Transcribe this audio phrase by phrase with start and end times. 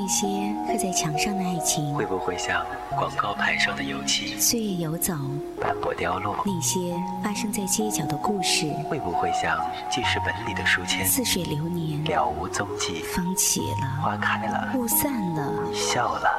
[0.00, 0.26] 那些
[0.66, 2.64] 刻在墙上的爱情，会不会像
[2.96, 4.34] 广告牌上的油漆？
[4.40, 5.12] 岁月游走，
[5.60, 6.36] 斑驳凋落。
[6.46, 11.04] 那些发生在街角的故事，会不会像记事本里的书签？
[11.04, 13.02] 似水流年，了无踪迹。
[13.14, 16.30] 风起了，花开了，雾散了，你笑了。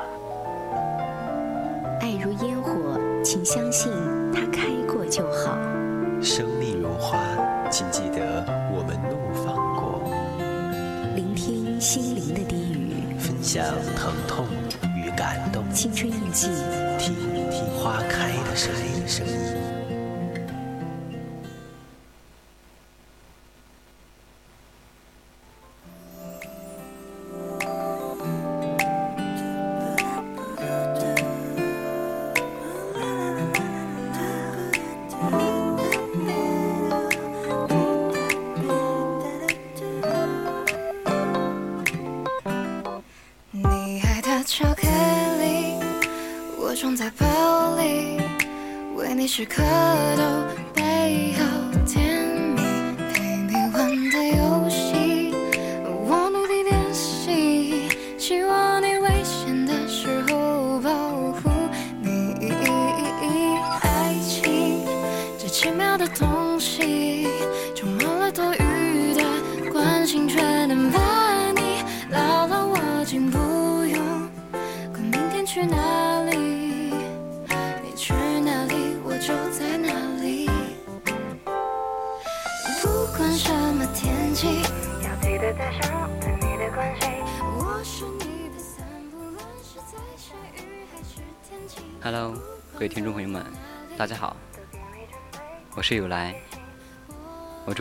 [2.02, 3.92] 爱如烟火，请相信
[4.34, 5.56] 它开过就好。
[6.20, 7.20] 生命如花，
[7.70, 8.44] 请记得
[8.76, 10.02] 我们怒放过。
[11.16, 12.81] 聆听心灵的低语，
[13.22, 13.64] 分享
[13.96, 14.48] 疼痛
[14.96, 15.64] 与感动。
[15.72, 16.48] 青春印记，
[16.98, 17.16] 听
[17.52, 19.71] 听花开的声音。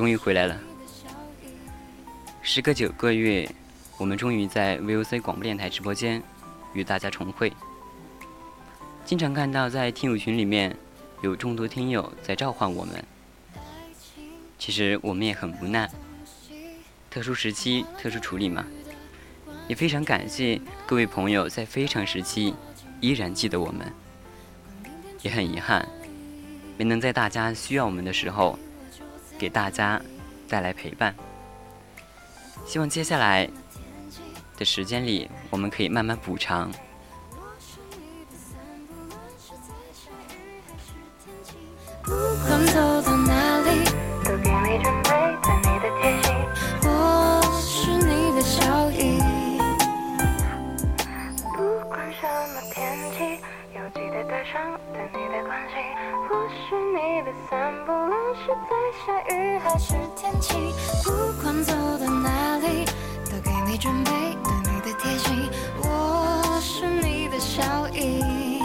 [0.01, 0.59] 终于回来了。
[2.41, 3.47] 时隔九个月，
[3.99, 6.23] 我们终于在 VOC 广播电台直播间
[6.73, 7.53] 与大家重会。
[9.05, 10.75] 经常看到在听友群里面
[11.21, 13.05] 有众多听友在召唤我们，
[14.59, 15.87] 其实我们也很无奈。
[17.11, 18.65] 特殊时期，特殊处理嘛，
[19.69, 22.55] 也非常感谢各位朋友在非常时期
[23.03, 23.93] 依然记得我们，
[25.21, 25.87] 也很遗憾
[26.79, 28.59] 没能在大家需要我们的时候
[29.41, 29.99] 给大家
[30.51, 31.15] 带来陪伴。
[32.67, 33.49] 希望接下来
[34.59, 36.71] 的时间里，我们可以慢慢补偿。
[59.07, 60.73] 下雨还是天晴，
[61.03, 61.11] 不
[61.43, 62.85] 管走到哪里，
[63.31, 64.11] 都给你准备
[64.45, 65.49] 对你的贴心。
[65.83, 68.61] 我是你的笑意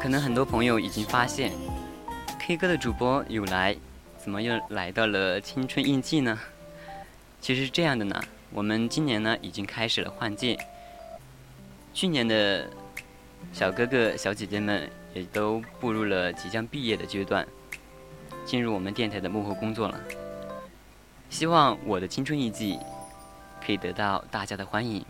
[0.00, 1.52] 可能很多朋友已经发现
[2.46, 3.76] ，K 歌的主播有来，
[4.18, 6.38] 怎么又来到了青春印记呢？
[7.40, 10.56] 其实是这样的呢，我们今年呢已经开始了换届，
[11.92, 12.70] 去年的
[13.52, 17.44] 小哥哥小姐姐们也都步入了即将毕业的阶段，
[18.44, 20.00] 进入我们电台的幕后工作了。
[21.28, 22.78] 希望我的青春印记
[23.64, 25.04] 可以得到大家的欢迎。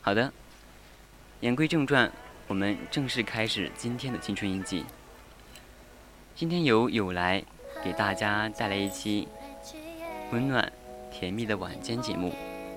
[0.00, 0.32] 好的，
[1.40, 2.10] 言归正传。
[2.46, 4.82] 我们正式开始今天的青春印记。
[6.38, 7.42] 今天由有来
[7.82, 9.26] 给大家带来一期
[10.30, 10.72] 温暖
[11.10, 12.28] 甜蜜的晚间节目《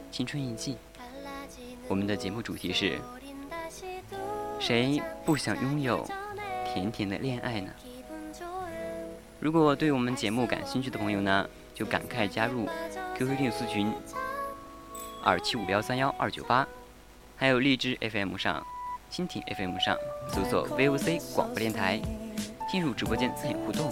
[0.10, 0.74] 青春印记》。
[1.88, 2.98] 我们的节目主题是：
[4.60, 6.04] 谁不想拥有
[6.74, 7.72] 甜甜的恋爱呢？
[9.40, 12.68] 如果对我们节目感兴趣的朋友呢，就赶快加入
[13.16, 13.94] QQ 听友群
[15.24, 16.68] 二七五幺三幺二九八，
[17.38, 18.66] 还有荔枝 FM 上。
[19.12, 19.98] 蜻蜓 FM 上
[20.30, 22.00] 搜索 VOC 广播电台，
[22.72, 23.92] 进入直播间参与互动。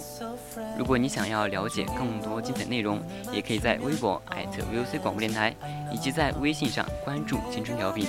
[0.78, 2.98] 如果你想要了解更多精彩内容，
[3.30, 5.54] 也可以在微博 @VOC 广播电台，
[5.92, 8.06] 以及在微信上关注青春调频。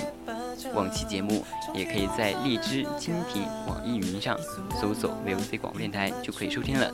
[0.74, 4.38] 往期节目也可以在荔枝、蜻蜓、网易云上
[4.80, 6.90] 搜索 VOC 广播电台就可以收听了。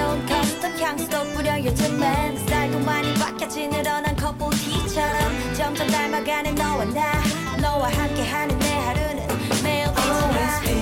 [0.00, 7.22] 새로운 커스텀 향수도 뿌려 요즘엔 스타일도 많이 바뀌어 같이 늘어난 커플티처럼 점점 닮아가는 너와 나
[7.60, 9.28] 너와 함께하는 내 하루는
[9.62, 10.72] 매일 Always 빛나 be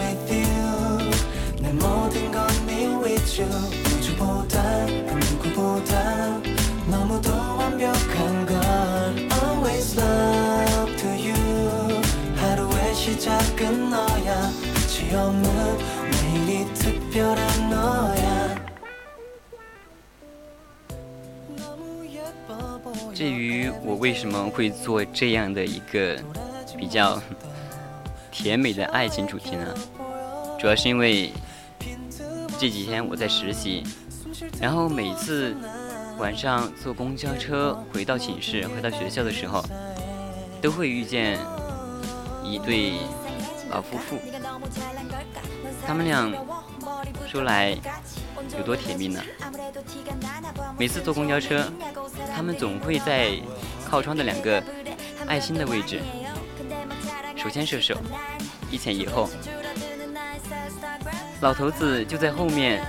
[0.00, 1.10] with you.
[1.60, 3.52] 내 모든 건 be with you.
[3.98, 6.40] 우주보다 그 누구보다
[6.88, 8.56] 너무도 완벽한 걸.
[9.40, 12.02] Always love to you.
[12.38, 14.50] 하루의 시작은 너야.
[14.74, 15.78] 끝이 없는
[16.10, 17.51] 매일이 특별한
[23.84, 26.18] 我为什么会做这样的一个
[26.76, 27.20] 比较
[28.30, 29.74] 甜美的爱情主题呢？
[30.58, 31.32] 主要是因为
[32.58, 33.82] 这几天我在实习，
[34.60, 35.56] 然后每次
[36.18, 39.64] 晚上坐公交车回到寝室、回到学校的时候，
[40.60, 41.38] 都会遇见
[42.44, 42.92] 一对
[43.70, 44.16] 老夫妇，
[45.84, 46.32] 他们俩
[47.26, 47.76] 说来
[48.56, 49.20] 有多甜蜜呢？
[50.78, 51.64] 每次坐公交车，
[52.34, 53.32] 他们总会在
[53.88, 54.62] 靠窗的两个
[55.26, 56.00] 爱心的位置
[57.36, 57.96] 手牵着手，
[58.70, 59.28] 一前一后。
[61.40, 62.84] 老头子就在后面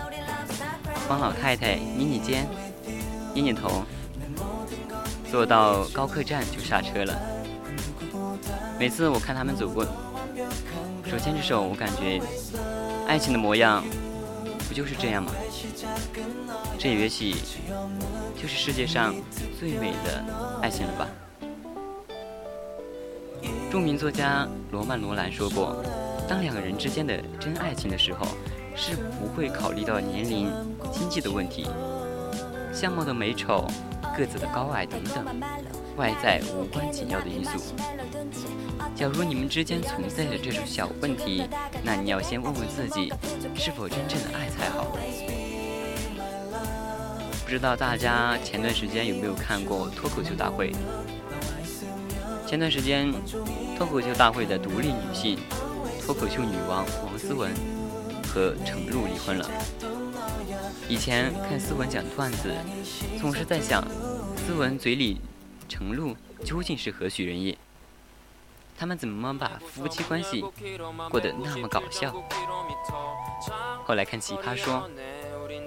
[1.07, 2.47] 帮老太太捏捏肩、
[3.33, 3.83] 捏捏头，
[5.31, 7.19] 坐到高客站就下车了。
[8.79, 9.83] 每次我看他们走过，
[11.09, 12.21] 手牵着手，我感觉
[13.07, 13.83] 爱情的模样
[14.67, 15.31] 不就是这样吗？
[16.77, 17.33] 这也许
[18.42, 19.15] 就是世界上
[19.60, 20.24] 最美的
[20.62, 21.07] 爱情了吧。
[23.71, 25.83] 著名作家罗曼·罗兰说过
[26.30, 28.27] ：“当两个人之间的真爱情的时候，
[28.75, 30.51] 是不会考虑到年龄、
[30.92, 31.68] 经济的问题、
[32.71, 33.68] 相貌的美丑、
[34.16, 35.25] 个子的高矮等等
[35.95, 37.74] 外在无关紧要的因素。
[38.95, 41.44] 假如你们之间存在着这种小问题，
[41.83, 43.12] 那你要先问问自己，
[43.56, 44.95] 是否真正的爱才好。”
[47.44, 50.72] 不知道大家前段时间有没有看过脱口秀大会？
[52.48, 53.12] 前段时间，
[53.78, 55.38] 脱口秀大会的独立女性
[56.04, 57.51] 脱口秀女王王思文
[58.28, 59.50] 和程璐离婚了。
[60.88, 62.51] 以前看思文讲段子，
[63.19, 63.84] 总是在想，
[64.38, 65.19] 思文嘴里
[65.68, 67.57] 程璐究竟是何许人也？
[68.78, 70.44] 他们怎么把夫妻关系
[71.10, 72.13] 过得那么搞笑？
[73.86, 74.90] 后来看《奇葩说》。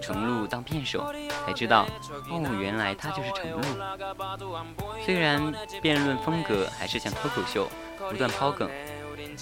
[0.00, 1.12] 程璐当辩手，
[1.44, 1.86] 才知道
[2.30, 3.60] 哦，原来他就是程璐。
[5.04, 7.68] 虽然辩论风格还是像脱口秀，
[8.10, 8.70] 不断抛梗，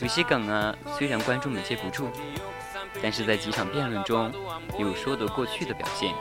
[0.01, 2.09] 有些梗啊，虽然观众们接不住，
[3.03, 4.33] 但是在几场辩论中
[4.79, 6.13] 有说得过去的表现，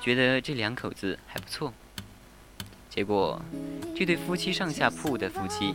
[0.00, 1.72] 觉得这两口子还不错。
[2.88, 3.40] 结果，
[3.96, 5.74] 这对夫妻上下铺的夫妻，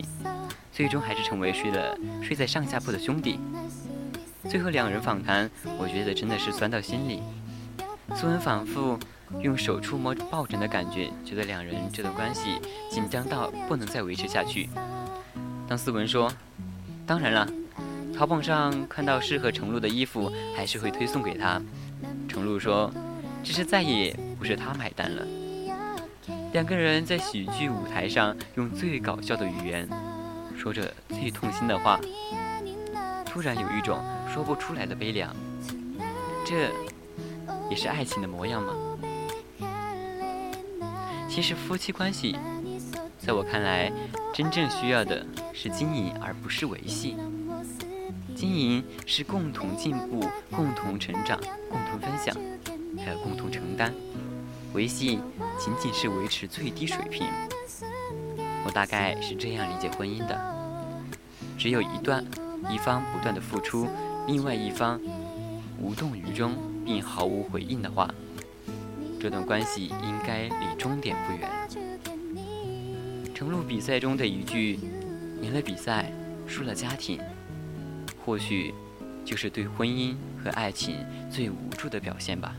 [0.72, 3.38] 最终还是成为睡了睡在上下铺的兄弟。
[4.48, 7.22] 最后两人访谈，我觉得真的是酸到心里。
[8.14, 8.98] 思文反复
[9.40, 12.60] 用手触摸抱枕的感觉，觉得两人这段关系
[12.90, 14.68] 紧张到不能再维持下去。
[15.66, 16.30] 当思文说
[17.06, 17.48] ：“当然了，
[18.14, 21.62] 淘宝上看到适合程璐的衣服，还是会推送给他。”
[22.28, 22.92] 程璐说
[23.42, 25.26] ：“只是再也不是他买单了。”
[26.52, 29.88] 两个人在喜剧舞台上用最搞笑的语言，
[30.58, 31.98] 说着最痛心的话，
[33.24, 33.98] 突然有一种
[34.34, 35.34] 说不出来的悲凉。
[36.44, 36.68] 这。
[37.70, 38.74] 也是爱情的模样吗？
[41.28, 42.36] 其实夫妻关系，
[43.18, 43.90] 在我看来，
[44.34, 45.24] 真正需要的
[45.54, 47.16] 是经营，而不是维系。
[48.34, 52.34] 经营是共同进步、共同成长、共同分享，
[52.98, 53.92] 还有共同承担；
[54.72, 55.20] 维系
[55.58, 57.28] 仅仅是维持最低水平。
[58.64, 60.38] 我大概是这样理解婚姻的：
[61.56, 62.24] 只有一段
[62.68, 63.86] 一方不断的付出，
[64.26, 65.00] 另外一方
[65.78, 66.56] 无动于衷。
[66.90, 68.12] 并毫无回应的话，
[69.20, 71.48] 这段关系应该离终点不远。
[73.32, 74.76] 程璐比赛中的一句
[75.40, 76.12] “赢了比赛，
[76.48, 77.20] 输了家庭”，
[78.26, 78.74] 或许
[79.24, 80.96] 就是对婚姻和爱情
[81.30, 82.56] 最无助的表现吧。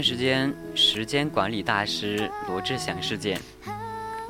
[0.00, 3.38] 段时间时间管理大师罗志祥事件，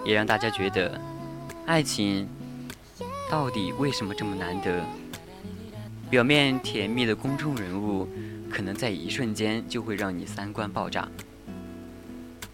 [0.05, 1.01] 也让大家觉得，
[1.65, 2.29] 爱情
[3.31, 4.85] 到底为什么这么难得？
[6.11, 8.09] 表面甜蜜的公众人物，
[8.51, 11.07] 可能在一瞬间就会让你三观爆炸。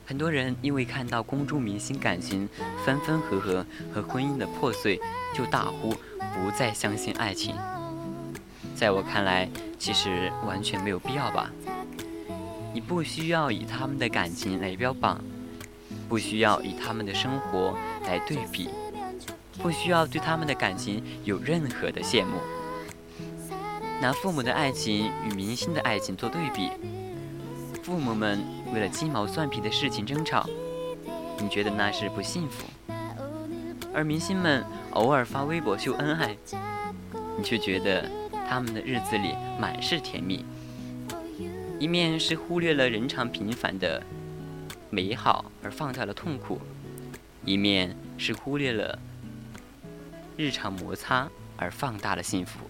[0.04, 2.46] 很多人因为看到公众明星感情
[2.84, 5.00] 分分合合和婚姻的破碎，
[5.34, 5.88] 就大呼
[6.34, 7.54] 不再相信爱情。
[8.74, 11.50] 在我看来，其实完全没有必要吧。
[12.76, 15.18] 你不需要以他们的感情来标榜，
[16.10, 18.68] 不需要以他们的生活来对比，
[19.62, 22.36] 不需要对他们的感情有任何的羡慕。
[23.98, 26.70] 拿父母的爱情与明星的爱情做对比。
[27.82, 30.46] 父母们为了鸡毛蒜皮的事情争吵，
[31.40, 32.66] 你觉得那是不幸福；
[33.94, 36.36] 而明星们偶尔发微博秀恩爱，
[37.38, 38.06] 你却觉得
[38.46, 40.44] 他们的日子里满是甜蜜。
[41.78, 44.02] 一面是忽略了人常平凡的
[44.88, 46.58] 美好而放大了痛苦，
[47.44, 48.98] 一面是忽略了
[50.38, 52.60] 日常摩擦而放大了幸福。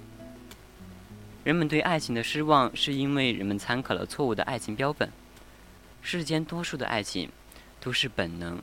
[1.45, 5.09] 人们对爱情的失望，是因为人们参考了错误的爱情标本。
[6.03, 7.31] 世间多数的爱情，
[7.81, 8.61] 都是本能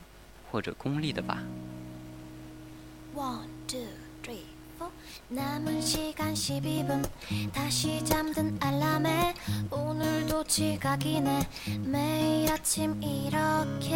[0.52, 1.42] 或者功利的吧。
[3.16, 4.03] One, two.
[5.30, 7.04] 남은 시간 12분
[7.54, 9.34] 다시 잠든 알람에
[9.72, 11.48] 오늘도 지각이네.
[11.82, 13.96] 매일 아침 이렇게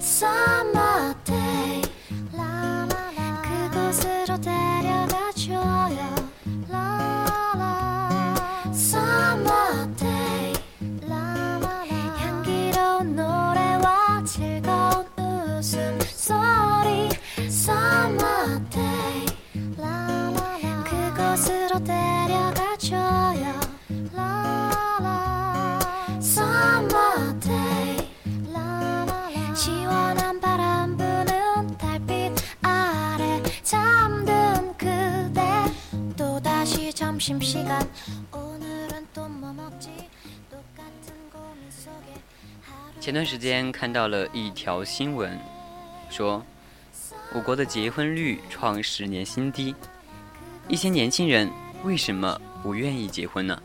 [0.00, 1.82] Summer day
[3.42, 6.11] 그곳으로 데려가줘요
[43.02, 45.36] 前段时间看到了一条新闻，
[46.08, 46.40] 说
[47.34, 49.74] 我国的结婚率创十年新低，
[50.68, 51.50] 一些年轻人
[51.82, 53.60] 为什么不愿意结婚呢？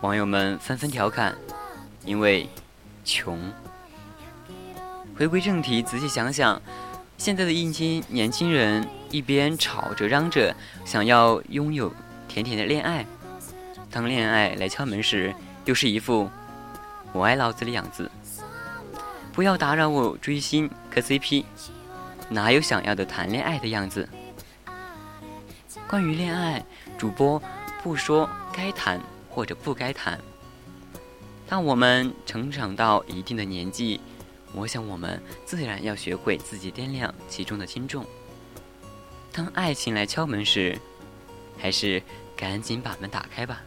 [0.00, 1.34] 网友们纷纷调侃，
[2.04, 2.48] 因为
[3.04, 3.36] 穷。
[5.18, 6.62] 回归正题，仔细想想，
[7.18, 10.54] 现在的一些年轻人一边吵着嚷着
[10.84, 11.92] 想要拥有
[12.28, 13.04] 甜甜的恋爱，
[13.90, 16.30] 当恋爱来敲门时，又是一副
[17.14, 18.10] 我爱老子的样子。
[19.32, 21.44] 不要打扰我追星磕 CP，
[22.28, 24.08] 哪有想要的谈恋爱的样子？
[25.88, 26.64] 关于恋爱，
[26.98, 27.40] 主播
[27.82, 30.18] 不说该谈或者不该谈。
[31.46, 34.00] 当我们成长到一定的年纪，
[34.52, 38.04] 我想我们自然要学会自己掂量其中的轻重。
[39.32, 40.76] 当爱情来敲门时，
[41.58, 42.02] 还是
[42.36, 43.60] 赶紧把门打开吧。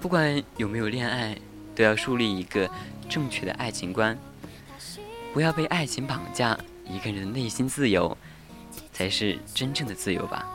[0.00, 1.36] 不管有没有恋爱，
[1.76, 2.68] 都要树立一个
[3.08, 4.18] 正确的爱情观，
[5.32, 6.58] 不要被爱情绑架。
[6.88, 8.16] 一个人的内心自由，
[8.92, 10.46] 才是真正的自由吧。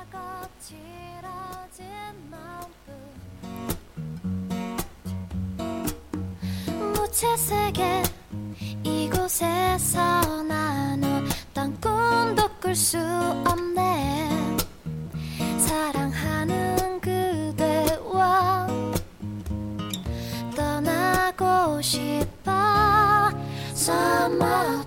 [21.91, 23.33] した
[23.74, 24.86] さま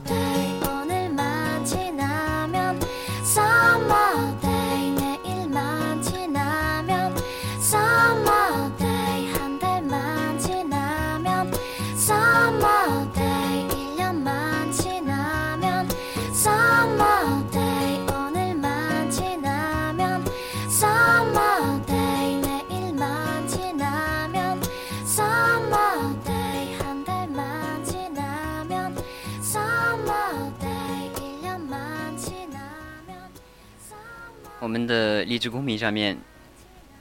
[34.86, 36.18] 的励志公屏上面，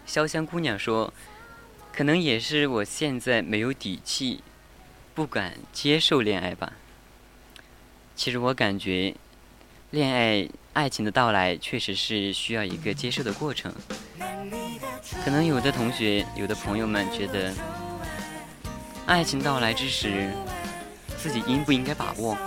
[0.08, 1.14] 潇湘姑娘说
[1.92, 4.42] ：“可能也是我现在没有底气，
[5.14, 6.74] 不敢接受恋爱吧。”
[8.16, 9.16] 其实我感觉，
[9.92, 13.74] 恋爱爱情的到来确实是需要一个接受的过程。
[15.24, 17.54] 可能有的同学、有的朋友们觉得，
[19.06, 20.32] 爱情到来之时，
[21.18, 22.38] 自己应不应该把握，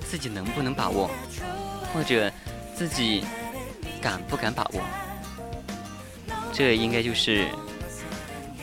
[0.00, 1.10] 自己能不能把握，
[1.92, 2.30] 或者
[2.74, 3.24] 自己
[4.00, 4.80] 敢不敢把握，
[6.52, 7.46] 这应该就是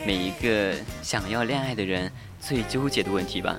[0.04, 3.56] 每一个想要恋爱的人最纠结的问题吧。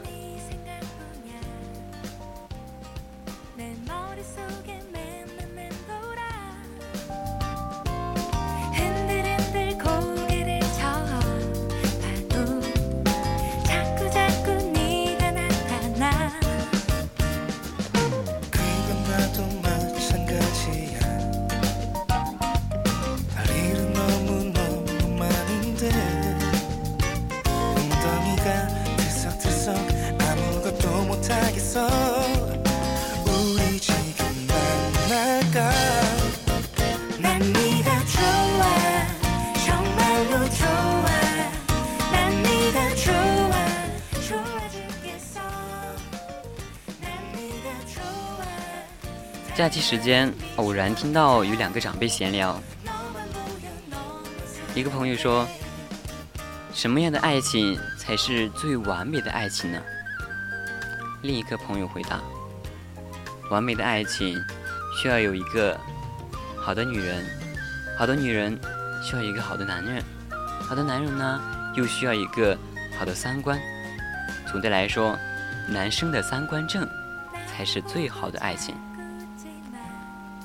[28.38, 29.76] 엉덩이가 들썩들썩
[30.20, 31.88] 아무것도 못하겠어
[33.26, 35.72] 우리 지금 만날까
[37.18, 38.62] 난 네가 좋아
[39.66, 41.06] 정말로 좋아
[42.12, 43.52] 난 네가 좋아
[44.28, 45.40] 좋아 죽겠어
[47.00, 48.44] 난 네가 좋아
[49.56, 52.60] 假期时间，偶然听到有两个长辈闲聊，
[54.74, 55.46] 一个朋友说：“
[56.72, 57.78] 什么样的爱情
[58.09, 59.79] 才是最完美的爱情呢？”
[61.21, 62.19] 另一个朋友回答
[63.51, 64.35] ：“完美的爱情
[64.99, 65.79] 需要有一个
[66.57, 67.23] 好的女人，
[67.95, 68.59] 好的女人
[69.03, 70.03] 需要一个好的男人，
[70.59, 71.39] 好的男人呢
[71.75, 72.57] 又需要一个
[72.97, 73.59] 好的三观。
[74.51, 75.15] 总的来说，
[75.67, 76.89] 男生的三观正
[77.45, 78.73] 才是最好的爱情。”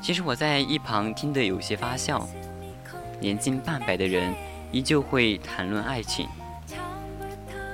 [0.02, 2.28] 其实我在一旁听得有些发笑，
[3.18, 4.35] 年近半百的人
[4.71, 6.28] 依旧会谈论爱情。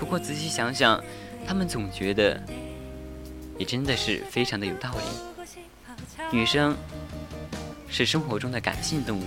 [0.01, 0.99] 不过仔细想想，
[1.47, 2.43] 他们总觉得
[3.59, 6.27] 也真的是非常的有道理。
[6.33, 6.75] 女生
[7.87, 9.25] 是生活中的感性动物，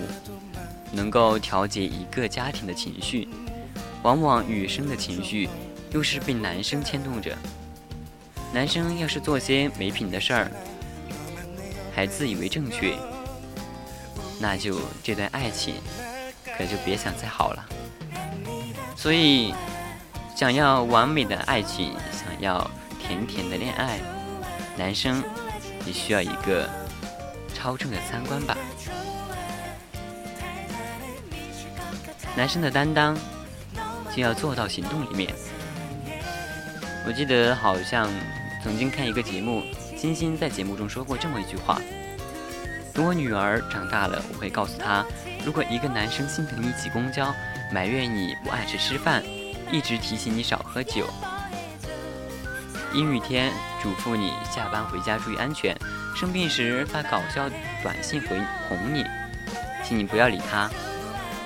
[0.91, 3.29] 能够调节一个家庭的情绪，
[4.01, 5.47] 往往女生的情绪
[5.91, 7.37] 又是被男生牵动着。
[8.51, 10.51] 男生要是做些没品的事儿，
[11.93, 12.97] 还自以为正确，
[14.39, 15.75] 那就这段爱情
[16.57, 17.65] 可就别想再好了。
[18.95, 19.53] 所以，
[20.35, 22.69] 想要完美的爱情，想要
[22.99, 23.99] 甜甜的恋爱，
[24.77, 25.23] 男生
[25.85, 26.69] 也需要一个
[27.53, 28.57] 超正的三观吧。
[32.35, 33.15] 男生的担当
[34.15, 35.31] 就要做到行动里面。
[37.05, 38.09] 我记得好像
[38.63, 39.63] 曾经看一个节目。
[39.95, 41.79] 金星在节目中说过这么一句话
[42.93, 45.05] ：“等我女儿长大了，我会告诉她，
[45.45, 47.33] 如果一个男生心疼你挤公交，
[47.71, 49.23] 埋怨你不按时吃饭，
[49.73, 51.07] 一直提醒你少喝酒，
[52.93, 55.75] 阴雨天嘱咐你下班回家注意安全，
[56.15, 57.49] 生病时发搞笑
[57.81, 59.03] 短信回哄你，
[59.83, 60.69] 请你不要理他，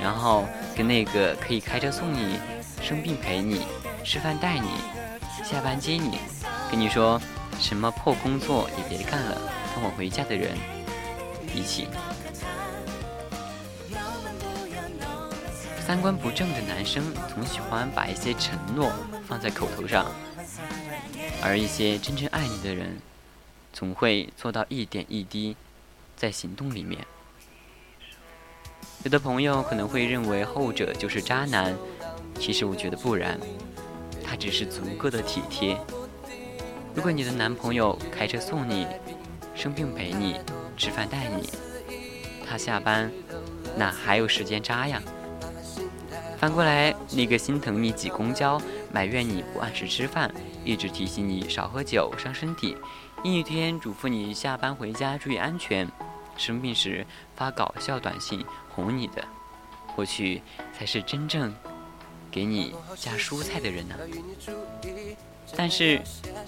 [0.03, 2.37] 然后跟那个可以开车送你、
[2.81, 3.65] 生病陪你、
[4.03, 4.67] 吃饭带你、
[5.41, 6.19] 下班接你，
[6.69, 7.19] 跟你说。”
[7.59, 9.35] 什么破工作也别干了，
[9.73, 10.55] 跟我回家的人
[11.55, 11.87] 一起。
[15.87, 17.01] 三观不正的男生
[17.33, 18.91] 总喜欢把一些承诺
[19.25, 20.05] 放在口头上，
[21.41, 22.97] 而一些真正爱你的人，
[23.71, 25.55] 总会做到一点一滴，
[26.17, 27.07] 在行动里面。
[29.05, 31.73] 有的朋友可能会认为后者就是渣男，
[32.37, 33.39] 其实我觉得不然，
[34.21, 35.79] 他只是足够的体贴。
[36.93, 38.85] 如果你的男朋友开车送你，
[39.55, 40.35] 生病陪你，
[40.75, 41.49] 吃饭带你，
[42.45, 43.09] 他下班
[43.77, 45.01] 哪还有时间渣呀？
[46.39, 50.31] 反过来，那个心疼你挤公交，埋怨你不按时吃饭，
[50.63, 52.77] 一直提醒你少喝酒伤身体，
[53.23, 55.89] 阴雨天嘱咐你下班回家注意安全，
[56.37, 59.23] 生病时发搞笑短信哄你的，
[59.95, 60.41] 或许
[60.77, 61.51] 才是真正
[62.29, 63.95] 给你加蔬菜的人呢。
[65.55, 65.99] 但是，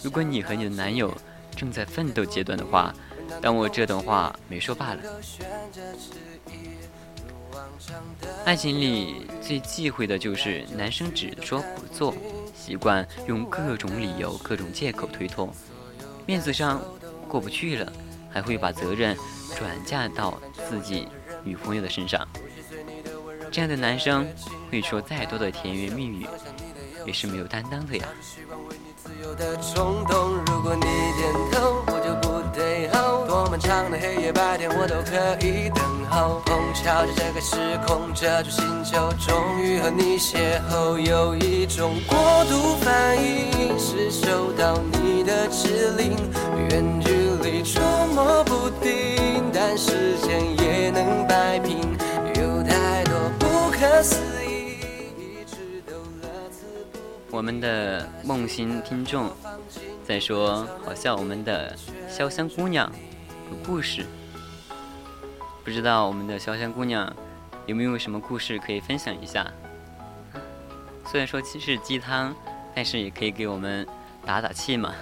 [0.03, 1.11] 如果你和你的男友
[1.55, 2.93] 正在奋斗阶段的话，
[3.41, 5.01] 当我这段话没说罢了。
[8.45, 12.13] 爱情里最忌讳的就是男生只说不做，
[12.55, 15.53] 习惯用各种理由、各种借口推脱，
[16.25, 16.81] 面子上
[17.27, 17.91] 过不去了，
[18.29, 19.15] 还会把责任
[19.57, 21.07] 转嫁到自己
[21.43, 22.27] 女朋友的身上。
[23.51, 24.27] 这样的男生
[24.69, 26.27] 会说再多的甜言蜜语，
[27.05, 28.07] 也是没有担当的呀。
[33.49, 36.39] 漫长的黑夜白天，我都可以等候。
[36.45, 37.55] 碰巧在这个时
[37.87, 40.99] 空，这座星球，终于和你邂逅。
[40.99, 46.15] 有一种过度反应，是收到你的指令。
[46.69, 47.81] 远距离捉
[48.13, 51.79] 摸不定，但时间也能摆平。
[52.35, 54.77] 有太多不可思议。
[57.31, 59.27] 我们的梦心听众
[60.07, 61.75] 在说，好像我们的
[62.15, 62.91] 潇湘姑娘
[63.65, 64.05] 故事，
[65.63, 67.13] 不知道我们的潇湘姑娘
[67.65, 69.45] 有没有什么故事可以分享一下？
[71.05, 72.35] 虽然说其实鸡汤，
[72.75, 73.87] 但是也可以给我们
[74.25, 74.93] 打打气嘛。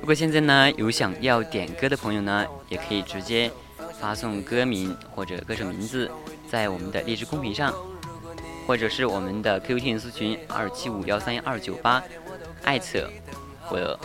[0.00, 3.50] 如果现在呢有想要点歌的朋友呢，也可以直接
[4.00, 6.10] 发送歌名或者歌手名字
[6.50, 7.74] 在我们的励志公屏上，
[8.66, 12.02] 或者是我们的 QQ 听私群二七五幺三幺二九八，
[12.64, 13.08] 艾特
[13.70, 14.00] 我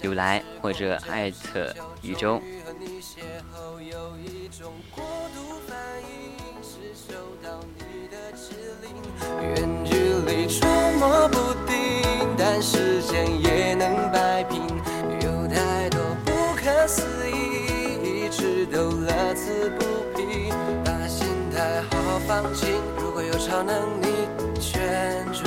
[0.00, 2.40] 有来或者艾特宇宙。
[9.40, 9.94] 远距
[10.26, 11.76] 离捉摸不定，
[12.36, 14.62] 但时间也能摆平。
[15.22, 19.84] 有太多不可思议，一直都乐此不
[20.16, 20.52] 疲。
[20.84, 24.06] 把心态好好放轻，如果有超能力，
[24.60, 25.44] 圈住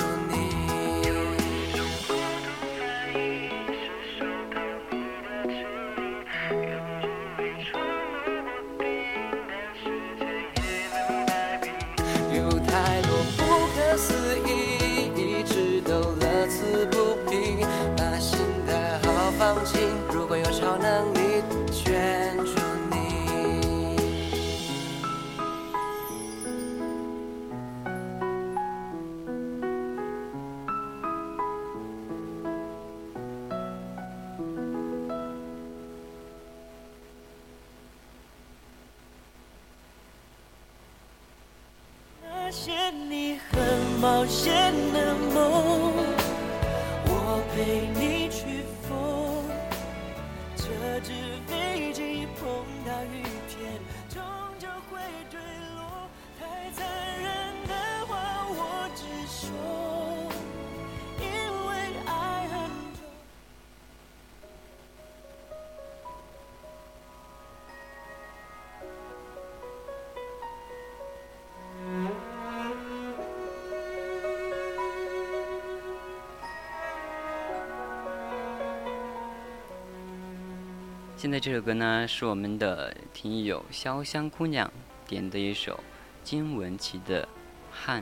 [81.21, 84.73] 现在这首歌呢，是我们的听友潇湘姑娘
[85.05, 85.79] 点的一首
[86.23, 87.25] 金玟岐的
[87.71, 88.01] 《憾》，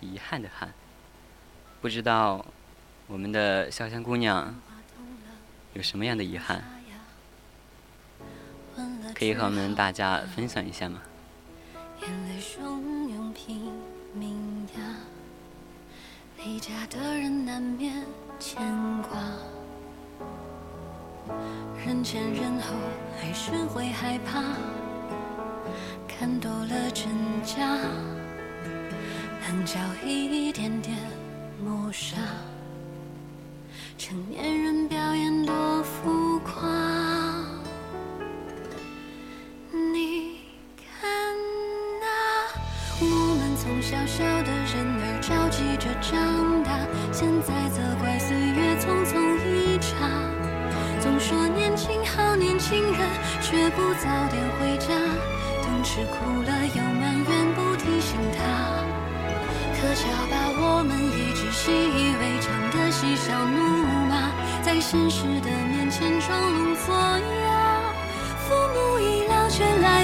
[0.00, 0.72] 遗憾的憾。
[1.82, 2.42] 不知道
[3.08, 4.58] 我们的潇湘姑娘
[5.74, 6.64] 有什么样的遗憾，
[9.14, 11.02] 可以和我们大家分享一下吗？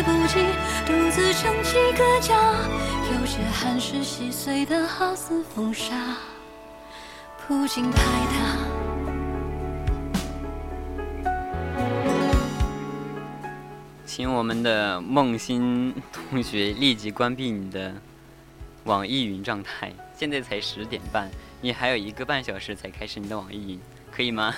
[0.00, 0.38] 来不及
[0.86, 2.34] 独自撑起个家，
[3.12, 6.16] 有些憾事细碎的好似风沙，
[7.46, 8.56] 不禁拍打。
[14.06, 17.92] 请我们的梦欣同学立即关闭你的
[18.84, 19.92] 网易云状态。
[20.14, 24.54] 现在才十点半，你还有一个半小时才开始你的网易云，可以吗？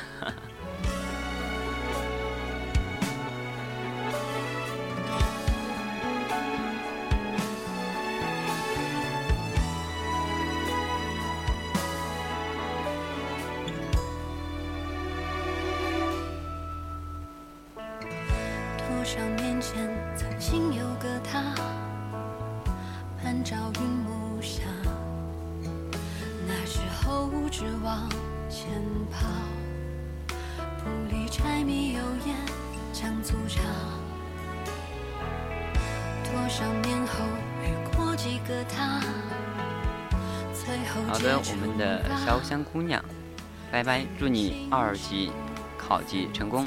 [43.83, 45.33] 拜拜，祝你二级
[45.77, 46.65] 考级成功。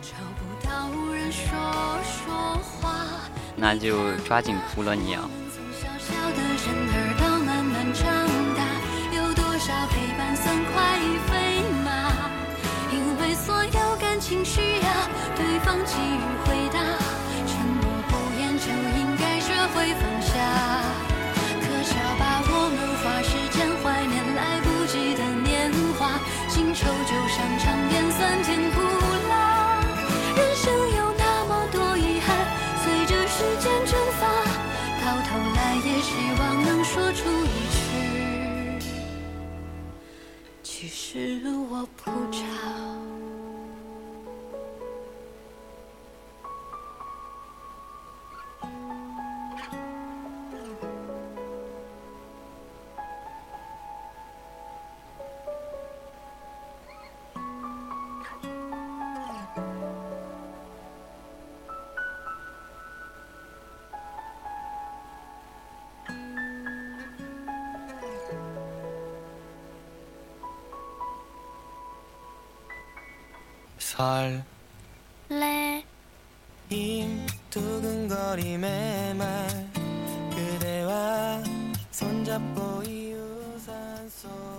[0.00, 1.48] 找不到人说
[2.02, 3.30] 说话。
[3.54, 5.30] 那就抓紧服了你啊！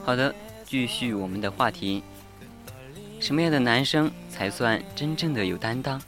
[0.05, 2.03] 好的，继续我们的话题。
[3.19, 5.99] 什么样的男生才算真正的有担当？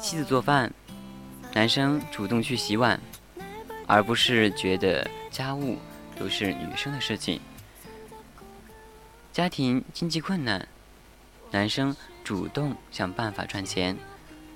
[0.00, 0.72] 妻子做饭，
[1.54, 3.00] 男生主动去洗碗，
[3.86, 5.76] 而不是觉得家务
[6.16, 7.40] 都是女生的事情。
[9.32, 10.68] 家庭经济困难，
[11.50, 13.96] 男生主动想办法赚钱，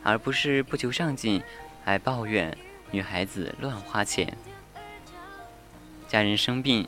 [0.04, 1.42] 而不是不求上进，
[1.84, 2.56] 还抱怨
[2.90, 4.36] 女孩子乱花钱。
[6.08, 6.86] 家人生病，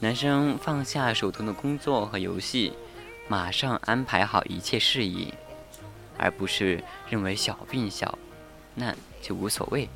[0.00, 2.72] 男生放下手头的工作和游戏，
[3.28, 5.34] 马上安排好一切事宜，
[6.16, 8.18] 而不是认为小病小
[8.74, 9.88] 难就无所谓。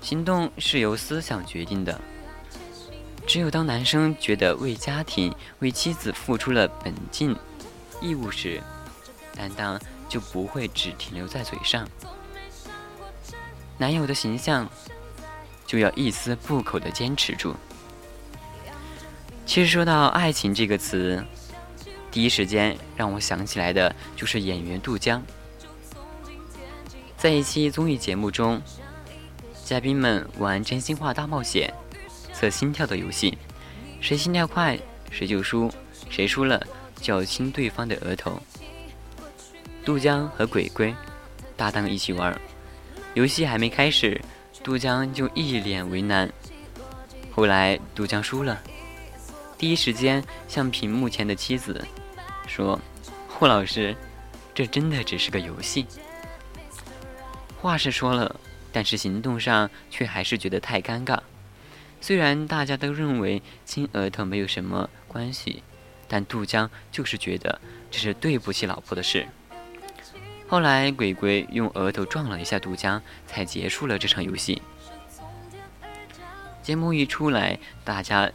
[0.00, 2.00] 行动是由思想决定的。
[3.26, 7.34] 只有当男生觉得为家庭、为妻子付出了本尽
[8.02, 8.62] 义务时，
[9.34, 9.80] 担当
[10.14, 11.88] 就不会只停留在嘴上。
[13.78, 14.70] 男友的形象
[15.66, 17.56] 就要一丝不苟地坚持住。
[19.44, 21.24] 其实说到爱情这个词，
[22.12, 25.20] 第一时间让我想起来的就是演员杜江。
[27.18, 28.62] 在一期综艺节目中，
[29.64, 31.74] 嘉宾们玩真心话大冒险，
[32.32, 33.36] 测心跳的游戏，
[34.00, 34.78] 谁心跳快
[35.10, 35.68] 谁就输，
[36.08, 36.64] 谁输了
[37.00, 38.40] 就要亲对方的额头。
[39.84, 40.94] 杜江和鬼鬼
[41.56, 42.40] 搭档一起玩，
[43.12, 44.18] 游戏还没开始，
[44.62, 46.32] 杜江就一脸为难。
[47.30, 48.58] 后来杜江输了，
[49.58, 51.84] 第一时间向屏幕前的妻子
[52.46, 52.80] 说
[53.28, 53.94] ：“霍老师，
[54.54, 55.86] 这真的只是个游戏。”
[57.60, 58.34] 话是说了，
[58.72, 61.18] 但是行动上却还是觉得太尴尬。
[62.00, 65.62] 虽然大家都认为亲额头没有什么关系，
[66.08, 69.26] 但杜江就是觉得这是对不起老婆的事。
[70.46, 74.62] 后来鬼鬼用额头撞了一下杜江，才结束了这场游戏。
[76.62, 78.30] 节目一出来，大家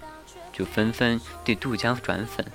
[0.51, 2.45] 就纷纷对杜江转粉。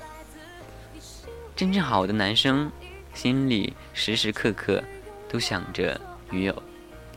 [1.56, 2.70] 真正好的男生，
[3.14, 4.82] 心里时时刻刻
[5.28, 6.62] 都想着女友，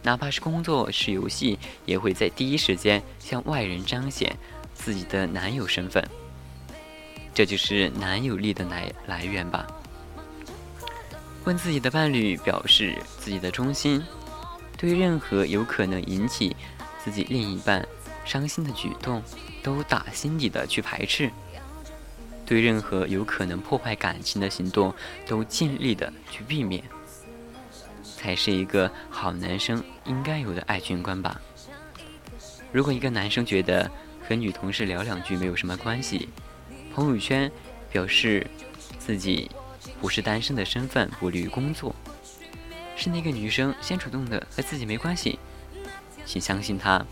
[0.03, 4.35] 哪怕是工作是游戏，也会在第一时间向外人彰显
[4.73, 6.07] 自己的男友身份。
[7.33, 9.67] 这就是男友力的来来源吧。
[11.47, 14.03] 问自己的伴侣，表示自己的忠心，
[14.77, 16.53] 对任何有可能引起
[17.01, 17.87] 自己另一半
[18.25, 19.23] 伤心的举动，
[19.63, 21.29] 都打心底的去排斥；
[22.45, 24.93] 对任何有可能破坏感情的行动，
[25.25, 26.83] 都尽力的去避免，
[28.17, 31.39] 才是一个好男生应该有的爱情观吧。
[32.73, 33.89] 如果一个男生觉得
[34.27, 36.27] 和女同事聊两句没有什么关系，
[36.93, 37.49] 朋友圈
[37.89, 38.45] 表示
[38.99, 39.49] 自己。
[39.99, 41.95] 不是单身的身份不利于工作，
[42.95, 45.39] 是那个女生先主动的，和自己没关系。
[46.25, 47.05] 请相信他，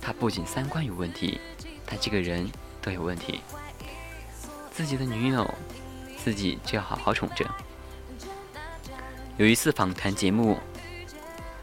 [0.00, 1.40] 他不仅三观有问题，
[1.86, 3.40] 他这个人都有问题。
[4.70, 5.52] 自己的女友，
[6.16, 7.44] 自己就要好好宠着。
[9.36, 10.58] 有一次访谈节目，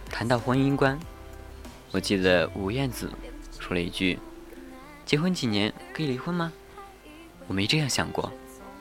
[0.09, 0.99] 谈到婚姻观，
[1.91, 3.09] 我记得吴燕子
[3.59, 4.19] 说了一句
[5.05, 6.51] ：“结婚几年可以离婚吗？”
[7.47, 8.31] 我没这样想过，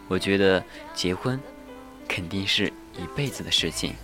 [0.09, 0.62] 我觉得
[0.95, 1.40] 结婚。
[2.11, 2.66] 肯定是
[2.99, 3.94] 一辈子的事情。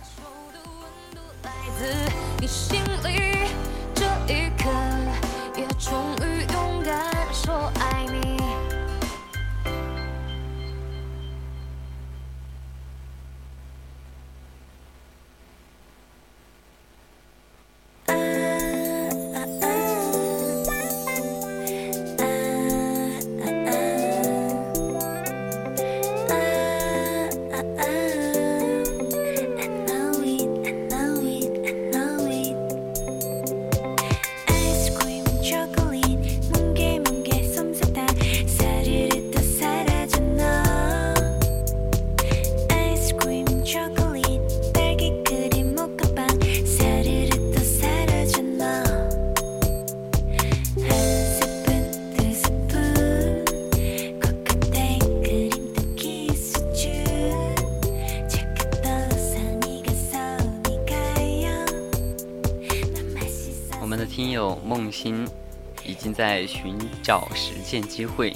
[66.17, 68.35] 在寻找实践机会，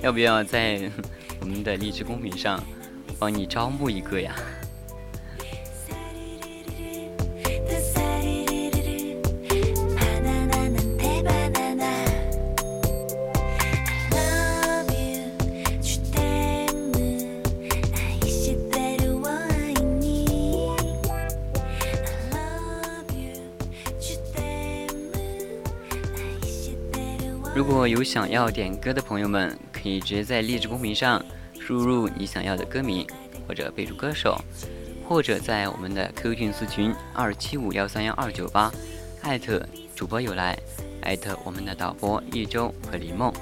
[0.00, 0.90] 要不要在
[1.38, 2.58] 我们的励志公屏上
[3.18, 4.34] 帮你招募一个呀？
[27.96, 31.24] 有想要点歌的朋友们，可以直接在励志公屏上
[31.58, 33.06] 输入你想要的歌名，
[33.48, 34.38] 或者备注歌手，
[35.08, 38.70] 或者在我们的 QQ 群丝群二七五幺三幺二九八，
[39.22, 40.54] 艾特主播有来，
[41.00, 43.32] 艾特我们的导播一周和林梦。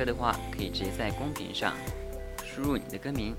[0.00, 1.74] 歌的话，可以直接在公屏上
[2.42, 3.36] 输入你的歌名。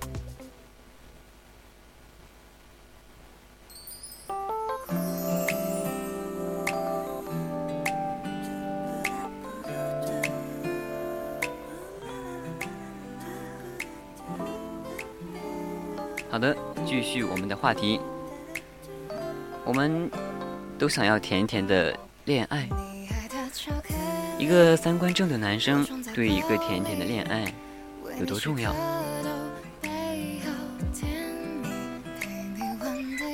[16.29, 17.99] 好的，继续我们的话题。
[19.65, 20.07] 我们
[20.77, 22.69] 都想要甜甜的恋爱。
[24.37, 27.53] 一个三观正的男生对一个甜甜的恋爱
[28.19, 28.73] 有多重要？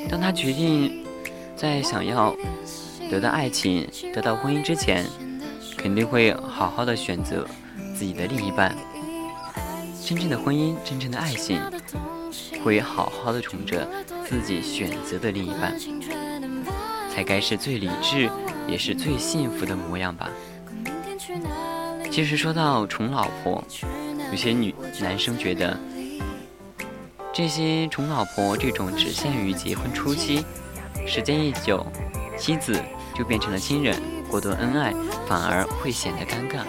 [0.09, 1.05] 当他决定
[1.55, 2.35] 在想要
[3.09, 5.05] 得到爱情、得到婚姻之前，
[5.77, 7.45] 肯定会好好的选择
[7.95, 8.75] 自己的另一半。
[10.05, 11.59] 真正的婚姻、真正的爱情，
[12.63, 13.85] 会好好的宠着
[14.25, 15.75] 自己选择的另一半，
[17.13, 18.29] 才该是最理智，
[18.67, 20.29] 也是最幸福的模样吧。
[22.17, 23.63] 其实说到宠老婆，
[24.31, 25.79] 有些女男生觉得，
[27.31, 30.43] 这些宠老婆这种只限于结婚初期，
[31.05, 31.85] 时间一久，
[32.35, 32.83] 妻子
[33.15, 34.01] 就变成了亲人，
[34.31, 34.91] 过多恩爱
[35.27, 36.63] 反而会显得尴尬。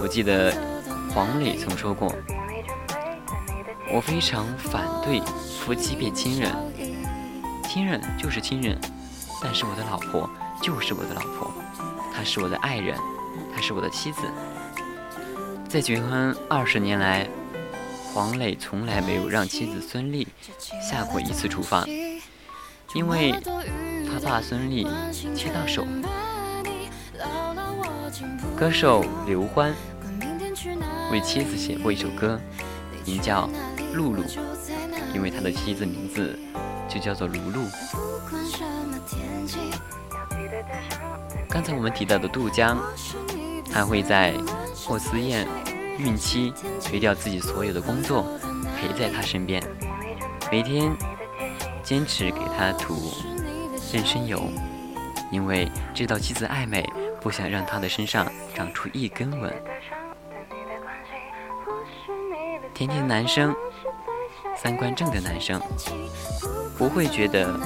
[0.00, 0.50] 我记得
[1.14, 2.10] 黄磊曾说过
[3.92, 5.20] ：“我非常反对
[5.60, 6.50] 夫妻变亲人，
[7.68, 8.80] 亲人就是亲人，
[9.42, 10.26] 但是我的老婆
[10.62, 11.52] 就是我的老婆，
[12.14, 12.96] 她是我的爱人。”
[13.54, 14.22] 她是我的妻子，
[15.68, 17.28] 在结婚二十年来，
[18.12, 20.26] 黄磊从来没有让妻子孙俪
[20.80, 21.86] 下过一次厨房，
[22.94, 23.32] 因为
[24.08, 24.86] 他怕孙俪
[25.34, 25.86] 切到手。
[28.56, 29.74] 歌手刘欢
[31.12, 32.40] 为妻子写过一首歌，
[33.04, 33.48] 名叫
[33.94, 34.22] 《露露》，
[35.14, 36.38] 因为他的妻子名字
[36.88, 37.68] 就叫做卢露。
[41.48, 42.78] 刚才我们提到的杜江。
[43.72, 44.34] 他会在
[44.74, 45.46] 霍思燕
[45.98, 46.52] 孕期
[46.82, 48.24] 推掉自己所有的工作，
[48.76, 49.62] 陪在她身边，
[50.50, 50.90] 每天
[51.82, 52.94] 坚持给她涂
[53.78, 54.42] 妊娠油，
[55.30, 56.88] 因为知道妻子爱美，
[57.20, 59.52] 不想让她的身上长出一根纹。
[62.72, 63.54] 甜甜男生，
[64.56, 65.60] 三观正的男生，
[66.78, 67.60] 不会觉得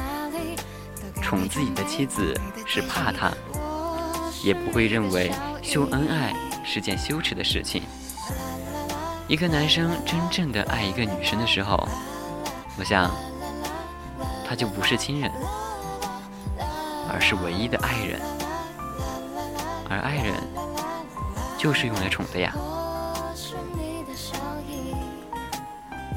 [1.22, 2.34] 宠自己的妻子
[2.66, 3.32] 是怕她。
[4.44, 5.32] 也不会认为
[5.62, 7.82] 秀恩爱是件羞耻的事情。
[9.26, 11.88] 一个男生真正的爱一个女生的时候，
[12.78, 13.10] 我想，
[14.46, 15.32] 他就不是亲人，
[17.10, 18.20] 而是唯一的爱人。
[19.88, 20.34] 而爱人，
[21.56, 22.54] 就是用来宠的呀。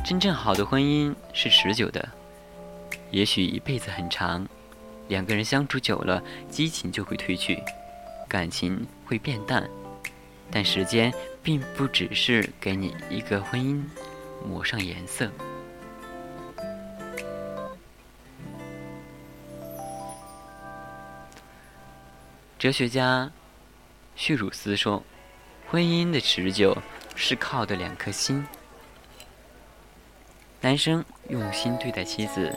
[0.04, 2.10] 真正好的婚姻是持久的，
[3.10, 4.46] 也许一辈子很长，
[5.08, 7.64] 两个人相处久了，激情就会褪去。
[8.28, 9.70] 感情会变淡。
[10.52, 11.14] 但时间
[11.44, 13.84] 并不只是给你一个婚姻
[14.46, 15.30] 抹上颜色。
[22.58, 23.32] 哲学家
[24.16, 25.04] 叙鲁斯说
[25.70, 26.76] 婚姻的持久
[27.16, 28.46] 是靠的两颗心。
[30.60, 32.52] 男生用心对待妻子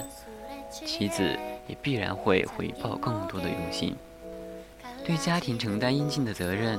[0.71, 3.95] 妻子也必然会回报更多的用心。
[5.05, 6.79] 对家庭承担应尽的责任，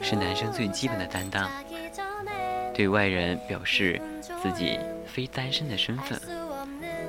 [0.00, 1.48] 是男生最基本的担当。
[2.74, 4.00] 对外人表示
[4.42, 6.20] 自己非单身的身份，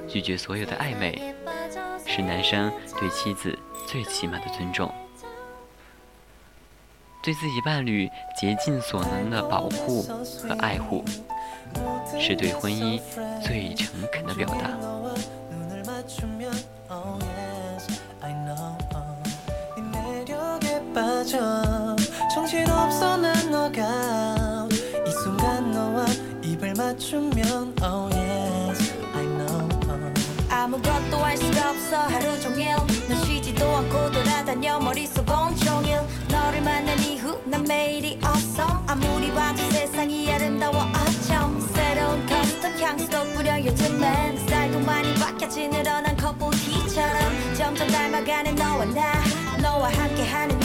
[0.08, 1.34] 拒绝所有的暧昧，
[2.06, 4.94] 是男生对妻子最起码的尊重。
[7.24, 8.08] 对自己伴侣
[8.40, 11.04] 竭尽所能的保护和爱护，
[12.20, 13.02] 是对婚姻
[13.44, 14.70] 最诚恳的表达。
[21.26, 21.96] 빠져
[22.36, 24.68] 정신없어 난 너가
[25.08, 26.06] 이 순간 너와
[26.44, 29.68] 입을 맞추면 oh yes I know
[30.50, 32.76] 아무것도 할 수가 없어 하루 종일.
[33.10, 36.00] 넌 쉬지도 않고 돌아다녀 머릿속 온종일.
[36.30, 43.60] 너를 만난 이후 난 매일이 awesome 아무리 봐도 세상이 아름다워 어쩜 새로운 커스텀 향수도 뿌려
[43.66, 49.24] 요즘엔 스타일도 많이 바뀌었지 늘어난 커플 티처럼 점점 닮아가는 너와 나
[49.62, 50.65] 너와 함께하는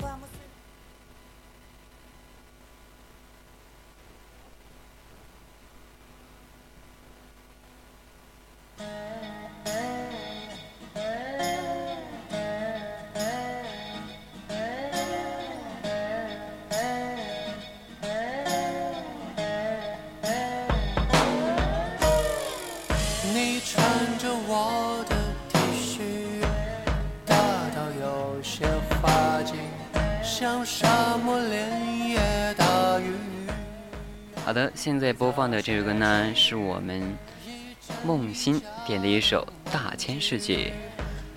[34.51, 37.01] 好的，现在播放的这首歌呢，是我们
[38.03, 40.73] 梦欣点的一首《大千世界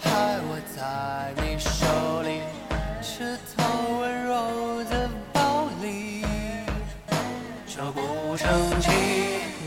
[0.01, 2.41] 还握在你手里，
[3.01, 3.63] 刺透
[4.01, 6.25] 温柔的暴力，
[7.69, 8.51] 这不成
[8.81, 8.91] 器。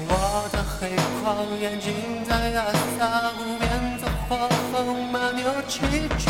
[0.09, 0.91] 我的黑
[1.23, 2.65] 框眼镜在亚
[2.99, 5.85] 萨湖边走画风马牛崎
[6.19, 6.27] 岖，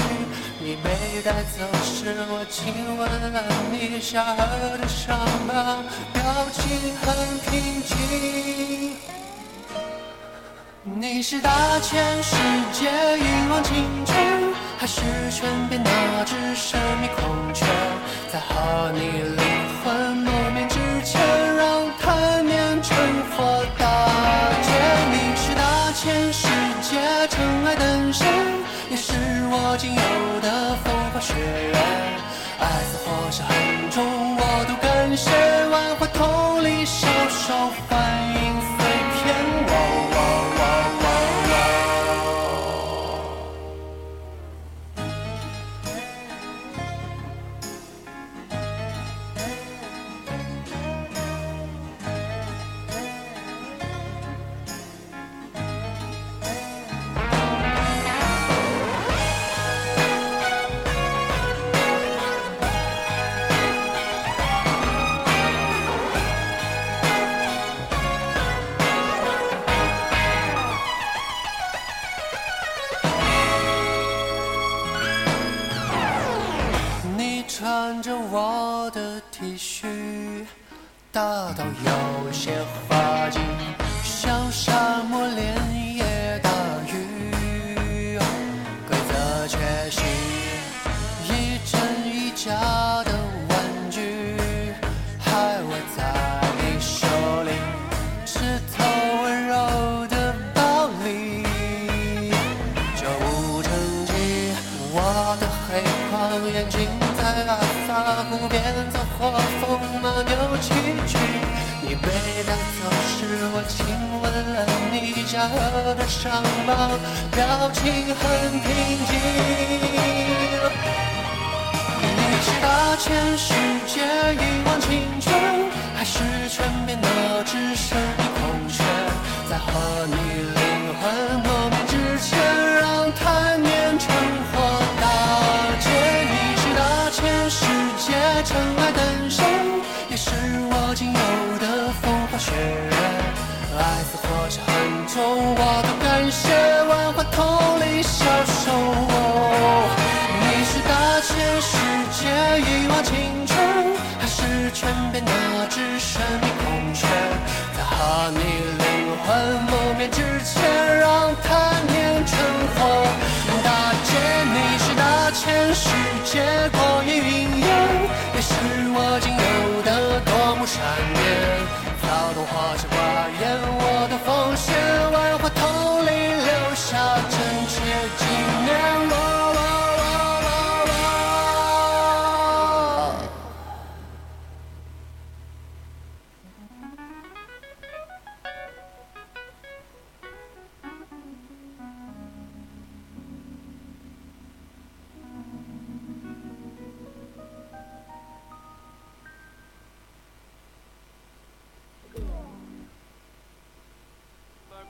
[0.67, 0.89] 你被
[1.23, 3.41] 带走时，我亲吻了
[3.71, 7.07] 你下颌的伤疤，表情很
[7.39, 8.97] 平静。
[10.83, 12.35] 你是大千世
[12.73, 14.99] 界一往情深，还是
[15.31, 17.65] 身边那只神秘孔雀，
[18.29, 19.41] 在和你灵
[19.85, 21.21] 魂谋面之前，
[21.55, 22.93] 让贪念趁
[23.37, 23.85] 火打
[24.61, 24.69] 劫。
[25.13, 26.45] 你是大千世
[26.81, 26.99] 界
[27.29, 28.46] 尘埃诞生，也是
[29.49, 30.01] 我仅有
[30.41, 31.73] 的风花雪月。
[32.59, 33.53] 爱似火烧很
[33.91, 34.03] 重，
[34.35, 35.31] 我都感谢，
[35.71, 37.53] 万花筒里小手
[37.87, 37.95] 欢
[38.35, 38.46] 迎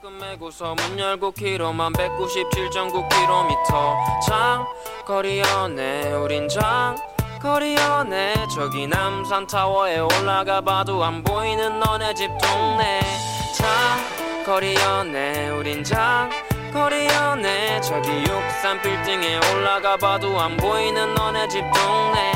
[0.06, 3.56] 메고서 문 열고 키로만 197.9km
[4.26, 8.34] 장거리 연애 우린 장거리 연애.
[8.54, 13.00] 저기 남산 타워에 올라가 봐도 안 보이는 너네 집 동네.
[13.56, 17.80] 장거리 연애 우린 장거리 연애.
[17.80, 22.32] 저기 63 빌딩에 올라가 봐도 안 보이는 너네 집 동네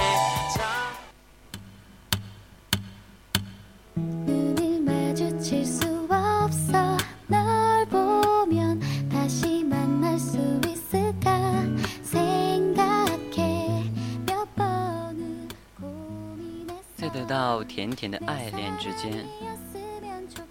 [17.95, 19.26] 甜甜的爱恋之间，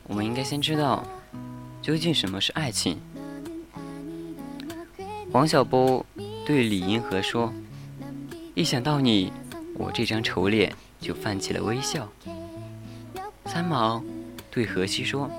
[0.03, 1.03] 我们应该先知道
[1.81, 2.99] 究竟什么是爱情。
[5.31, 6.05] 黄晓波
[6.45, 7.51] 对李银河说，
[8.53, 9.33] 一想到你，
[9.75, 12.07] 我这张丑脸就泛起了微笑。
[13.45, 14.03] 三毛
[14.49, 15.29] 对荷西说，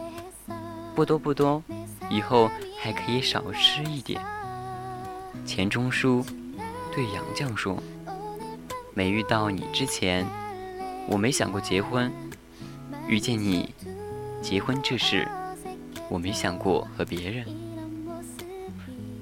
[0.94, 1.62] 不多不多，
[2.10, 2.50] 以后
[2.80, 4.20] 还可以少吃一点。
[5.46, 6.24] 钱钟书
[6.94, 7.80] 对杨绛说，
[8.92, 10.26] 没遇到你之前。
[11.08, 12.10] 我没想过结婚；
[13.08, 13.74] 遇见你，
[14.40, 15.28] 结婚这事，
[16.08, 17.44] 我没想过和别人。”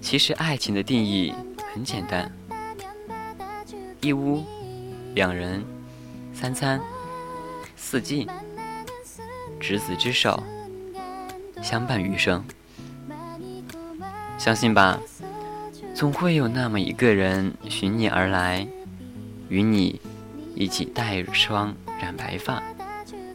[0.00, 1.32] 其实爱情的定义
[1.72, 2.30] 很简单：
[4.00, 4.44] 一屋、
[5.14, 5.62] 两人、
[6.32, 6.80] 三餐、
[7.76, 8.26] 四季、
[9.60, 10.42] 执子之手，
[11.62, 12.42] 相伴余生。
[14.38, 14.98] 相信吧，
[15.94, 18.66] 总会有那么一个人寻你而来，
[19.50, 20.00] 与你
[20.61, 22.62] 一起带霜染白发，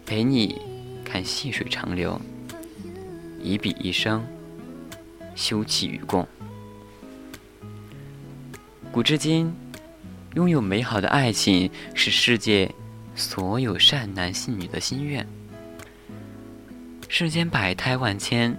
[0.05, 0.61] 陪你
[1.03, 2.21] 看细水长流，
[3.41, 4.23] 一笔一生，
[5.33, 6.27] 休戚与共。
[8.91, 9.51] 古至今，
[10.35, 12.71] 拥有美好的爱情是世界
[13.15, 15.27] 所有善男信女的心愿。
[17.09, 18.55] 世间百态万千，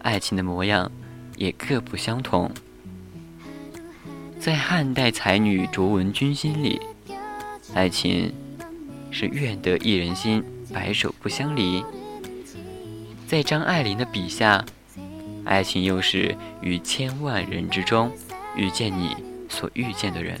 [0.00, 0.90] 爱情的模样
[1.36, 2.50] 也各不相同。
[4.40, 6.80] 在汉代才女卓文君心里，
[7.74, 8.32] 爱情
[9.10, 11.82] 是愿得一人心，白首不相离；
[13.26, 14.64] 在张爱玲的笔下，
[15.44, 18.12] 爱情又是于千万人之中
[18.56, 19.16] 遇见你
[19.48, 20.38] 所遇见的人，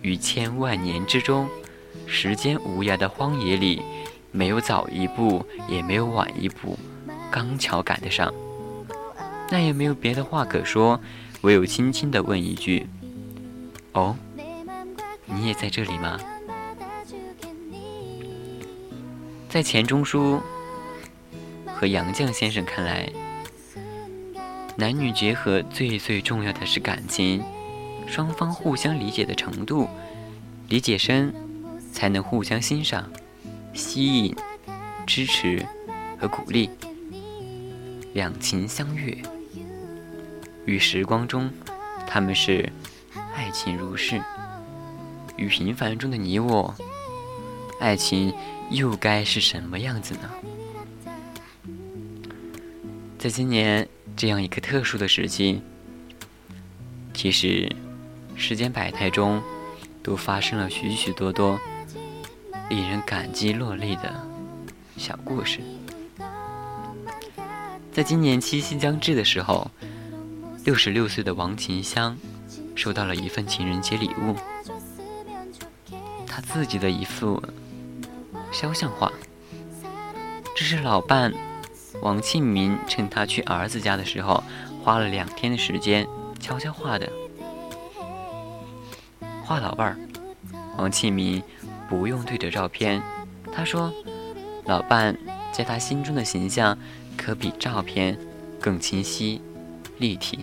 [0.00, 1.48] 于千万年之中，
[2.06, 3.82] 时间无涯的荒野里，
[4.30, 6.78] 没有早一步，也没有晚一步，
[7.30, 8.32] 刚巧赶得上。
[9.50, 10.98] 那也没有别的话可说，
[11.42, 12.86] 唯有轻轻地问一句
[13.92, 14.16] ：“哦，
[15.34, 16.18] 你也在这里吗？”
[19.48, 20.40] 在钱钟书
[21.66, 23.06] 和杨绛先生看来，
[24.76, 27.42] 男女结合最最重要的是感情，
[28.06, 29.86] 双方互相理解的程度，
[30.68, 31.34] 理解深，
[31.92, 33.10] 才能互相欣赏、
[33.74, 34.34] 吸引、
[35.06, 35.66] 支持
[36.18, 36.70] 和鼓励，
[38.14, 39.14] 两情相悦。
[40.64, 41.50] 于时光中，
[42.06, 42.72] 他们是
[43.34, 44.18] 爱情如是；
[45.36, 46.74] 于平凡中的你我，
[47.80, 48.32] 爱情
[48.70, 50.30] 又该是什么样子呢？
[53.18, 55.62] 在今年这样一个特殊的时期，
[57.14, 57.70] 其实
[58.34, 59.42] 世间百态中
[60.02, 61.58] 都发生了许许多多
[62.68, 64.12] 令人感激落泪的
[64.96, 65.60] 小故事。
[67.92, 69.70] 在今年七夕将至的时候，
[70.64, 72.16] 六十六岁的王琴香
[72.74, 74.34] 收到了一份情人节礼物，
[76.34, 77.42] 他自己的一幅
[78.50, 79.12] 肖像画。
[80.56, 81.30] 这是老伴
[82.00, 84.42] 王庆民趁他去儿子家的时候，
[84.82, 86.08] 花了两天的时间
[86.40, 87.12] 悄悄画的。
[89.44, 89.98] 画老伴儿，
[90.78, 91.42] 王庆民
[91.86, 93.02] 不用对着照片，
[93.52, 93.92] 他说
[94.64, 95.14] ：“老伴
[95.52, 96.78] 在他心中的形象
[97.14, 98.18] 可比照片
[98.58, 99.42] 更清晰、
[99.98, 100.38] 立体。”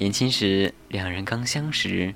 [0.00, 2.14] 年轻时，两人刚相识，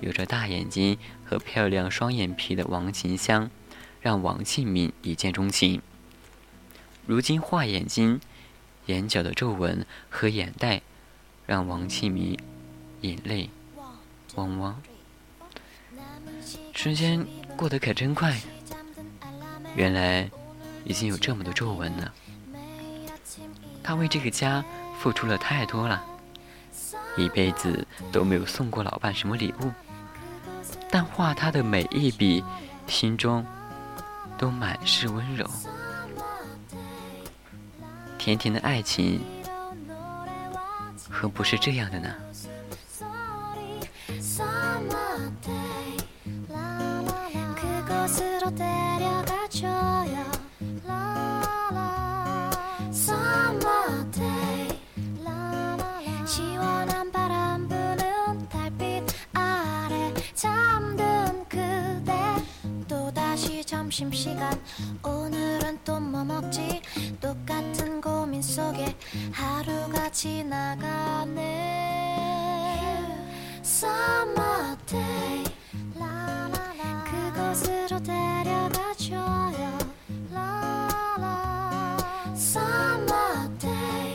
[0.00, 3.50] 有着大眼睛和漂亮双眼皮的王琴香，
[4.00, 5.82] 让王庆敏一见钟情。
[7.06, 8.20] 如今画眼睛、
[8.86, 10.82] 眼角的皱纹和眼袋，
[11.46, 12.38] 让王庆敏
[13.00, 13.50] 眼泪
[14.36, 14.80] 汪汪。
[16.72, 18.40] 时间过得可真快，
[19.74, 20.30] 原来
[20.84, 22.14] 已经有这么多皱纹了。
[23.82, 24.64] 他为这个家
[25.00, 26.06] 付出了太多了。
[27.16, 29.70] 一辈子都没有送过老伴什么礼物，
[30.90, 32.44] 但画他的每一笔，
[32.86, 33.44] 心中
[34.38, 35.48] 都满是温柔。
[38.18, 39.20] 甜甜的爱情，
[41.08, 42.14] 何不是这样的呢？
[63.89, 64.59] 점심시간
[65.03, 66.81] 오늘은 또 뭐 먹지
[67.19, 68.95] 똑같은 고민 속에
[69.33, 71.43] 하루가 지나가네
[73.61, 75.43] Summer day
[75.95, 79.77] 라라라 그곳으로 데려가줘요
[80.31, 81.97] 라라
[82.33, 84.13] Summer day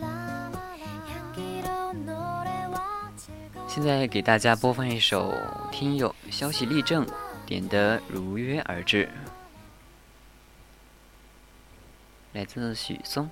[0.00, 0.58] 라라라
[1.06, 5.34] 향기로운 노래와 즐거운 现在给大家播放一首
[5.72, 7.04] 听友消息立正
[7.49, 9.07] 点的《如约而至》，
[12.31, 13.27] 来自许嵩。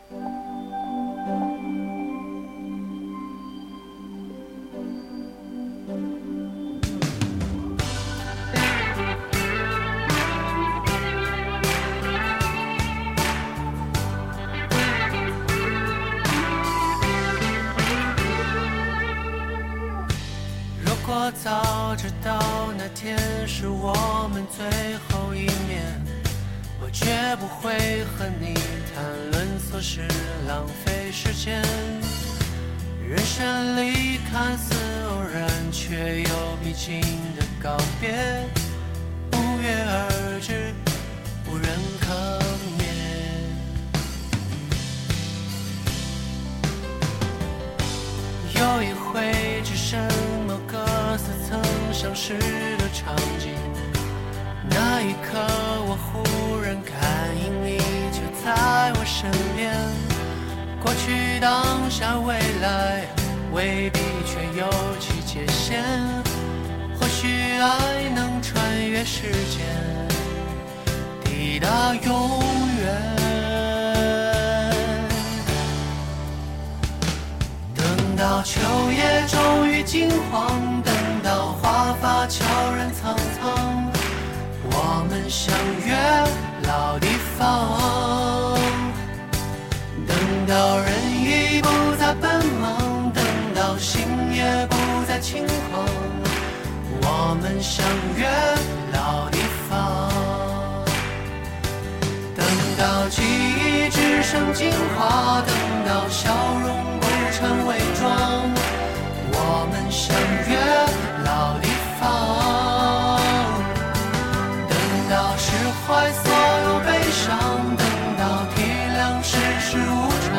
[115.88, 116.30] 怀所
[116.66, 117.40] 有悲伤，
[117.78, 117.88] 等
[118.20, 118.24] 到
[118.54, 118.62] 体
[118.94, 119.32] 谅世
[119.62, 119.90] 事无
[120.28, 120.36] 常，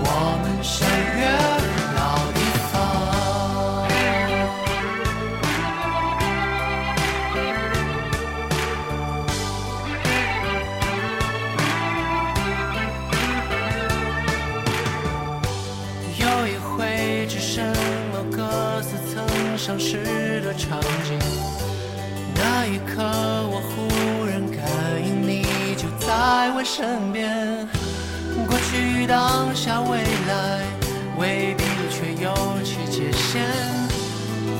[0.00, 0.04] 我
[0.42, 1.20] 们相约
[1.96, 1.98] 老
[2.34, 2.70] 地方。
[16.18, 17.64] 有一回，只剩
[18.12, 18.38] 某个
[18.82, 19.16] 似曾
[19.56, 21.18] 相识的场景。
[22.34, 23.02] 那一刻，
[26.64, 27.68] 身边，
[28.46, 30.62] 过去、当下、未来，
[31.18, 32.34] 未必却有
[32.64, 33.42] 其界限。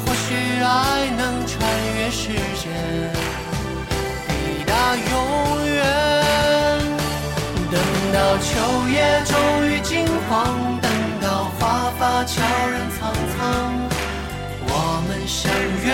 [0.05, 1.57] 或许爱能穿
[1.97, 2.65] 越时间，
[4.29, 5.77] 抵达永远。
[7.71, 7.75] 等
[8.13, 8.49] 到秋
[8.89, 9.37] 叶终
[9.67, 10.91] 于金黄，等
[11.21, 13.43] 到华发悄然苍苍，
[14.67, 14.73] 我
[15.07, 15.53] 们相
[15.85, 15.87] 约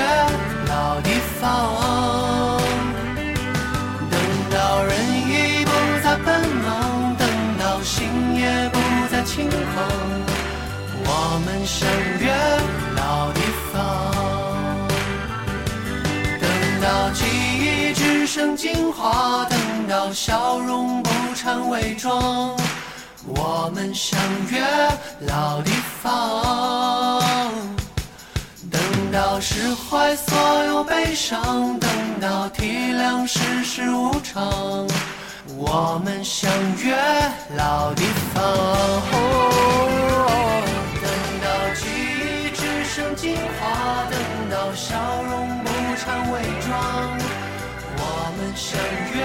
[0.69, 2.64] 老地方。
[9.55, 9.87] 再轻狂，
[11.05, 11.89] 我们相
[12.19, 12.27] 约
[12.97, 13.41] 老地
[13.73, 13.73] 方。
[16.41, 16.45] 等
[16.83, 17.25] 到记
[17.61, 19.57] 忆只剩精华，等
[19.89, 22.57] 到笑容不掺伪装，
[23.27, 24.19] 我们相
[24.51, 24.61] 约
[25.21, 25.71] 老地
[26.03, 27.23] 方。
[28.71, 28.81] 等
[29.13, 31.89] 到释怀所有悲伤，等
[32.21, 34.85] 到体谅世事无常，
[35.47, 36.51] 我们相
[36.83, 36.97] 约
[37.57, 38.43] 老地方。
[41.03, 41.07] 等
[41.43, 44.19] 到记忆只剩精华，等
[44.51, 46.73] 到笑容不掺伪装，
[47.99, 48.81] 我们相
[49.13, 49.21] 约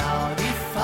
[0.00, 0.42] 老地
[0.74, 0.76] 方。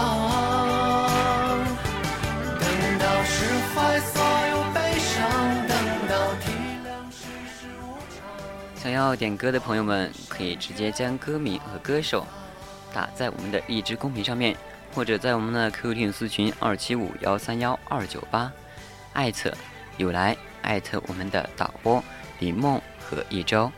[2.60, 2.64] 等
[3.00, 3.34] 到释
[3.74, 5.18] 怀所有悲伤，
[5.66, 5.74] 等
[6.08, 6.14] 到
[6.44, 6.46] 体
[6.86, 7.26] 谅世
[7.58, 8.80] 事无常。
[8.80, 12.24] 想要点歌的朋友们，可以直接将歌名和歌手
[12.92, 14.56] 打在我们的荔枝公屏上面，
[14.94, 18.52] 或者在我们的 QQ 听友私群二七五幺三幺二九八，
[19.12, 19.52] 艾特
[19.96, 22.02] 有来，艾特我们的导播
[22.38, 23.70] 李梦和一周。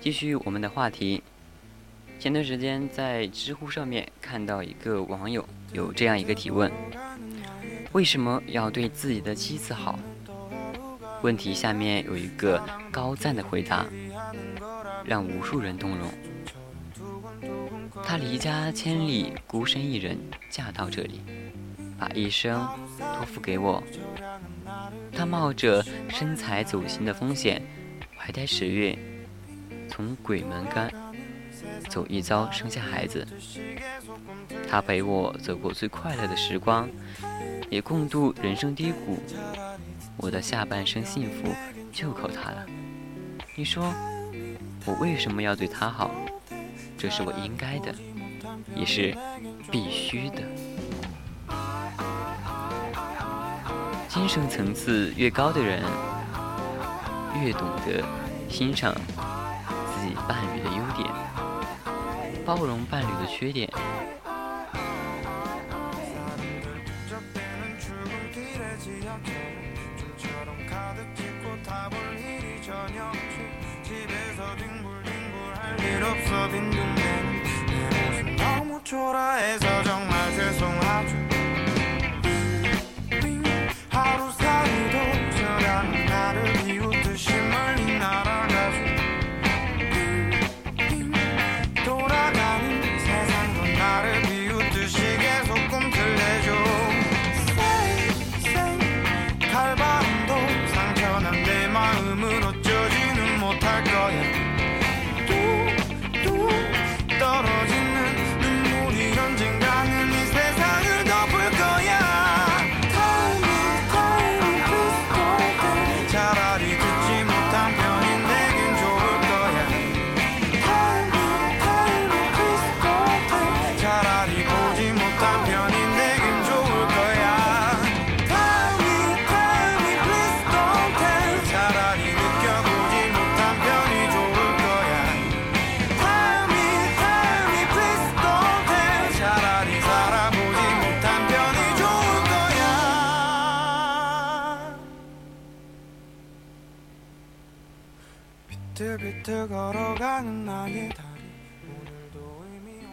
[0.00, 1.20] 继续我们的话题。
[2.18, 6.70] 前段时间在知乎上面看到一个网友有这样一个提问：
[7.92, 9.98] 为什么要对自己的妻子好？
[11.22, 13.86] 问题下面有一个高赞的回答，
[15.04, 16.08] 让无数人动容。
[18.04, 20.18] 他离家千里，孤身一人
[20.50, 21.20] 嫁到这里，
[21.98, 22.66] 把一生
[22.98, 23.82] 托付给我。
[25.12, 27.62] 他冒着身材走形的风险，
[28.16, 28.98] 怀胎十月，
[29.88, 30.90] 从鬼门关
[31.88, 33.26] 走一遭，生下孩子。
[34.68, 36.88] 他陪我走过最快乐的时光，
[37.70, 39.18] 也共度人生低谷。
[40.16, 41.48] 我的下半生幸福
[41.92, 42.66] 就靠他了。
[43.54, 43.92] 你说，
[44.84, 46.10] 我为什么要对他好？
[46.98, 47.94] 这是我应该的，
[48.74, 49.16] 也是
[49.70, 50.42] 必须的。
[54.08, 55.82] 精神层次越高的人，
[57.42, 58.02] 越懂得
[58.48, 61.12] 欣赏自己伴侣的优点，
[62.46, 63.68] 包容伴侣的缺点。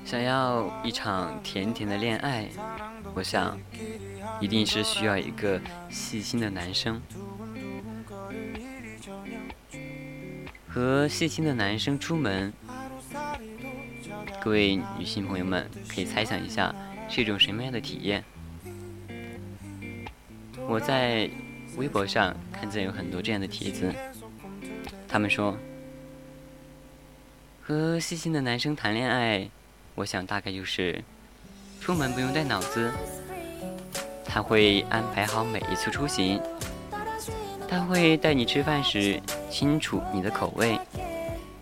[0.03, 2.49] 想要一场甜甜的恋爱，
[3.13, 3.55] 我想
[4.39, 5.61] 一定是需要一个
[5.91, 6.99] 细心的男生。
[10.67, 12.51] 和细心的男生出门，
[14.41, 16.73] 各位女性朋友们可以猜想一下
[17.07, 18.23] 是一种什么样的体验？
[20.67, 21.29] 我在
[21.77, 23.93] 微博上看见有很多这样的帖子，
[25.07, 25.55] 他们说。
[27.73, 29.49] 和细心的男生谈恋爱，
[29.95, 31.03] 我想大概就是
[31.81, 32.91] 出门不用带脑子，
[34.23, 36.39] 他会安排好每一次出行，
[37.67, 39.19] 他会带你吃饭时
[39.49, 40.77] 清楚你的口味，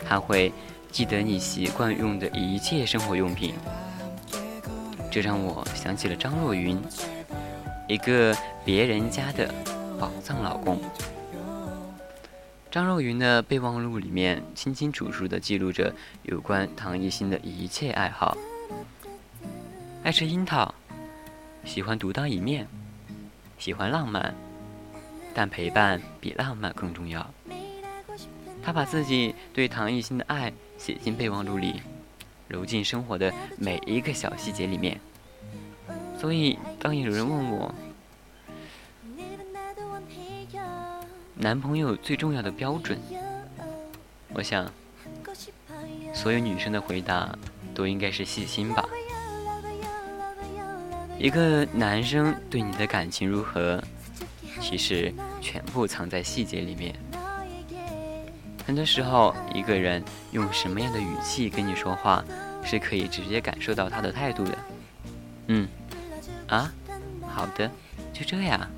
[0.05, 0.51] 他会
[0.91, 3.53] 记得你习惯用的一切生活用品，
[5.09, 6.77] 这让我想起了张若昀，
[7.87, 8.35] 一个
[8.65, 9.49] 别人家的
[9.97, 10.77] 宝藏老公。
[12.71, 15.93] 张若昀的备忘录里面清清楚楚地记录着
[16.23, 18.37] 有关唐艺昕的一切爱好：
[20.03, 20.73] 爱吃樱桃，
[21.65, 22.65] 喜欢独当一面，
[23.57, 24.33] 喜欢浪漫，
[25.33, 27.29] 但陪伴比浪漫更重要。
[28.63, 31.81] 他把自己对唐艺昕的爱写进备忘录里，
[32.47, 34.97] 揉进生活的每一个小细节里面。
[36.17, 37.75] 所以，当有人问我，
[41.35, 42.99] 男朋友最重要的标准，
[44.33, 44.71] 我想，
[46.13, 47.35] 所有女生的回答
[47.73, 48.87] 都应该是细心吧。
[51.17, 53.81] 一个男生对你的感情如何，
[54.59, 56.95] 其实全部藏在细节里面。
[58.65, 62.23] 很多时候，一个人用什么样的语气跟你说话，
[62.63, 64.57] 是可以直接感受到他的态度的。
[65.47, 65.67] 嗯，
[66.47, 66.71] 啊，
[67.27, 67.69] 好的，
[68.13, 68.69] 就这样。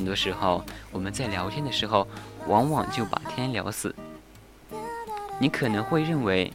[0.00, 2.08] 很多时候，我们在聊天的时候，
[2.46, 3.94] 往往就把天聊死。
[5.38, 6.50] 你可能会认为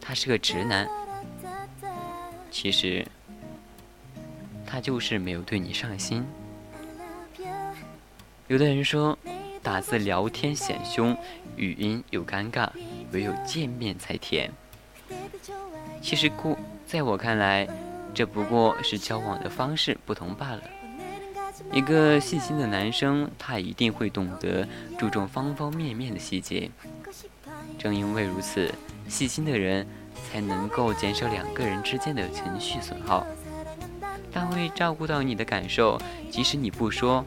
[0.00, 0.88] 他是个直男，
[2.48, 3.04] 其实
[4.64, 6.24] 他就是没有对你上心。
[8.46, 9.18] 有的人说，
[9.64, 11.18] 打字聊天显凶，
[11.56, 12.70] 语音又尴尬，
[13.10, 14.48] 唯有见面才甜。
[16.00, 16.56] 其实，故
[16.86, 17.66] 在我看来，
[18.14, 20.62] 这不过是交往的方式不同罢了。
[21.72, 24.66] 一个细心的男生，他一定会懂得
[24.98, 26.70] 注重方方面面的细节。
[27.78, 28.72] 正因为如此，
[29.08, 29.86] 细心的人
[30.30, 33.26] 才能够减少两个人之间的情绪损耗。
[34.32, 36.00] 他会照顾到你的感受，
[36.30, 37.24] 即使你不说，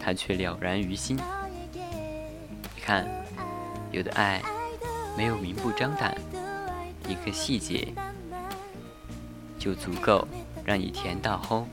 [0.00, 1.18] 他却了然于心。
[1.74, 3.06] 你看，
[3.92, 4.42] 有的爱
[5.16, 6.16] 没有明目张胆，
[7.08, 7.92] 一个细节
[9.58, 10.26] 就足够
[10.64, 11.64] 让你甜到齁。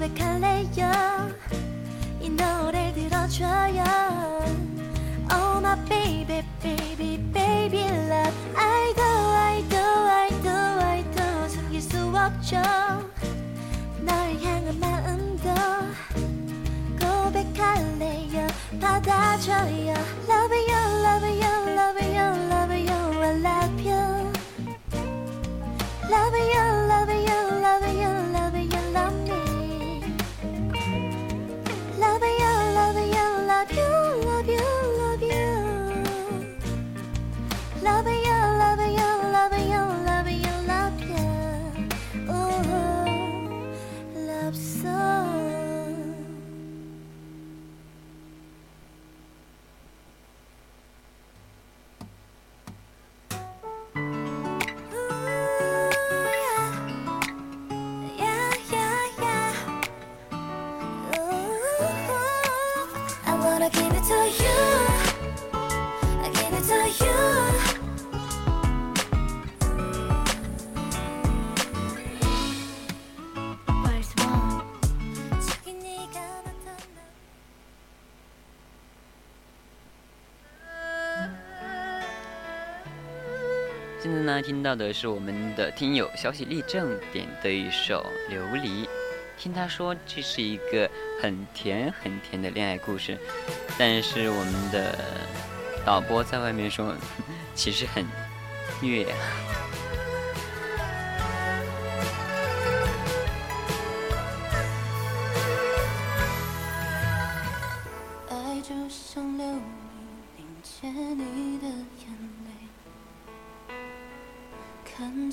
[0.00, 0.90] 고백할래요.
[2.20, 3.84] 이 노래를 들어줘요.
[5.30, 6.29] Oh my baby
[12.26, 12.56] 없죠
[14.00, 15.48] 널 향한 마음도
[17.00, 18.46] 고백할래요
[18.78, 19.94] 받아줘요
[20.28, 21.59] love you love you
[84.40, 88.84] 听到的是我们的听友消息立正点的一首《琉璃》，
[89.38, 90.90] 听他说这是一个
[91.22, 93.18] 很甜很甜的恋爱故事，
[93.78, 94.98] 但是我们的
[95.84, 96.94] 导播在外面说，
[97.54, 98.04] 其实很
[98.80, 99.06] 虐、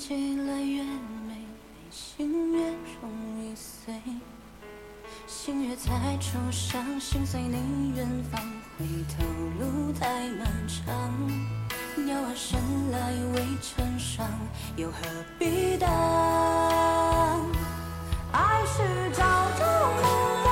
[0.08, 0.82] 起来越
[1.28, 1.34] 美，
[1.90, 2.70] 心越
[3.02, 3.92] 容易碎。
[5.26, 8.40] 心越在触伤，心随你远方，
[8.78, 9.22] 回头
[9.60, 11.12] 路太漫长。
[12.06, 12.58] 鸟儿生
[12.90, 14.26] 来未成双，
[14.76, 14.96] 又何
[15.38, 15.90] 必当？
[18.32, 19.22] 爱是朝
[19.58, 20.47] 朝暮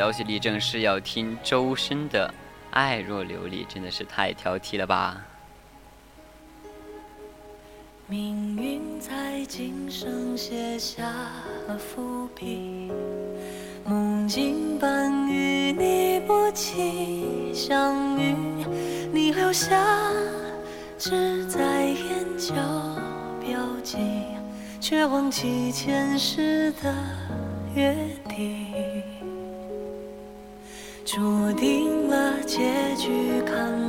[0.00, 2.26] 消息里正是要听周深的
[2.70, 5.22] 《爱若琉璃》，真的是太挑剔了吧！
[8.06, 11.04] 命运在今生写下
[11.68, 12.90] 了伏笔，
[13.84, 18.34] 梦境般与你不期相遇，
[19.12, 20.10] 你留下
[20.96, 22.54] 只在眼角
[23.38, 23.98] 标记，
[24.80, 26.90] 却忘记前世的
[27.74, 27.94] 约
[28.26, 28.69] 定，
[31.12, 33.79] 注定了结局看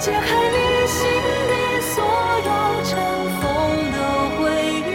[0.00, 0.98] 解开你心
[1.50, 1.52] 底
[1.92, 2.50] 所有
[2.84, 2.96] 尘
[3.38, 3.44] 封
[3.92, 3.96] 的
[4.38, 4.40] 回
[4.80, 4.90] 忆。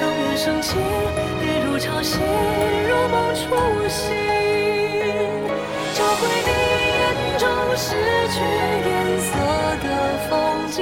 [0.00, 0.78] 当月升起，
[1.42, 2.16] 一如潮汐，
[2.88, 3.42] 如梦初
[3.86, 4.00] 醒。
[5.92, 6.50] 找回你
[6.96, 7.44] 眼中
[7.76, 7.92] 失
[8.32, 8.40] 去
[8.88, 8.88] 颜
[9.20, 9.28] 色
[9.82, 9.86] 的
[10.30, 10.32] 风
[10.70, 10.80] 景，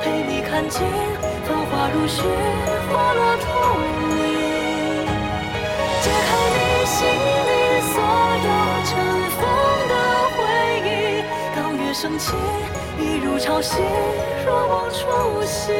[0.00, 0.86] 陪你看尽
[1.44, 2.22] 繁华如雪，
[2.92, 3.44] 花落荼
[3.90, 4.22] 蘼，
[6.00, 6.96] 解开你心
[7.44, 7.50] 底
[7.90, 7.98] 所
[8.44, 8.48] 有
[8.86, 8.92] 尘
[9.34, 9.42] 封
[9.90, 9.92] 的
[10.36, 10.38] 回
[10.86, 10.88] 忆。
[11.56, 12.32] 当月升起，
[12.98, 13.78] 一如潮汐，
[14.46, 15.74] 若梦初醒，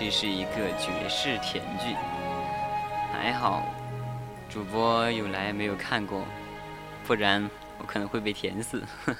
[0.00, 1.94] 这是一个绝世甜剧，
[3.12, 3.66] 还好
[4.48, 6.24] 主播有来没有看过，
[7.06, 8.82] 不然我可能会被甜死。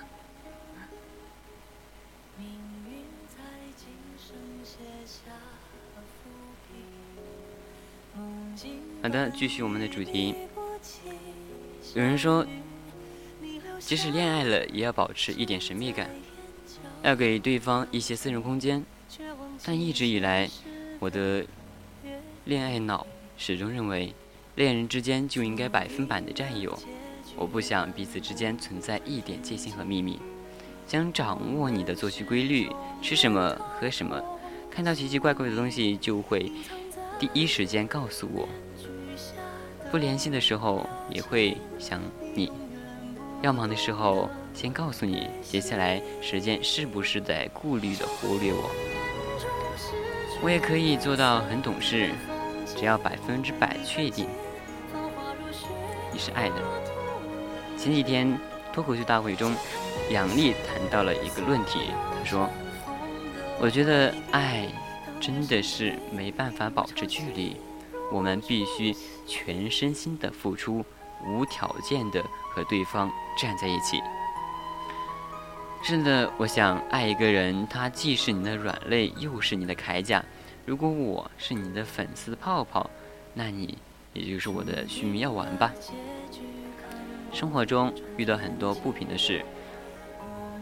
[9.03, 10.35] 好的，继续我们的主题。
[11.95, 12.47] 有人说，
[13.79, 16.09] 即使恋爱了，也要保持一点神秘感，
[17.03, 18.83] 要给对方一些私人空间。
[19.63, 20.49] 但一直以来，
[21.01, 21.43] 我的
[22.45, 23.07] 恋爱脑
[23.39, 24.15] 始终认为，
[24.55, 26.79] 恋人之间就应该百分百的占有。
[27.37, 30.21] 我不想彼此之间存在一点界限和秘密，
[30.87, 32.69] 想掌握你的作息规律，
[33.01, 34.23] 吃什么喝什么，
[34.71, 36.53] 看到奇奇怪怪的东西就会
[37.19, 38.47] 第一时间告诉我。
[39.91, 41.99] 不联系的时候也会想
[42.35, 42.53] 你，
[43.41, 49.00] 要忙的时候先告诉你，接下来时间是不是在顾虑的忽略我。
[50.43, 52.11] 我也可以做到很懂事，
[52.77, 54.27] 只要百分之百确定
[56.13, 56.57] 你是爱的。
[57.77, 58.39] 前几天
[58.73, 59.55] 脱口秀大会中，
[60.11, 62.49] 杨笠谈到了一个论题，他说
[63.61, 64.67] ：“我觉得爱
[65.21, 67.57] 真的是没办法保持距离，
[68.11, 70.85] 我们必须全身心的付出，
[71.27, 72.23] 无条件的
[72.55, 74.01] 和对方站在一起。”
[75.83, 80.23] 是的，我想爱一个人，他既是你的软肋，又是你的铠甲。
[80.67, 82.89] 如果我是你的粉丝泡泡，
[83.35, 83.77] 那你
[84.13, 85.73] 也就是我的续命药丸吧。
[87.33, 89.43] 生活中遇到很多不平的事，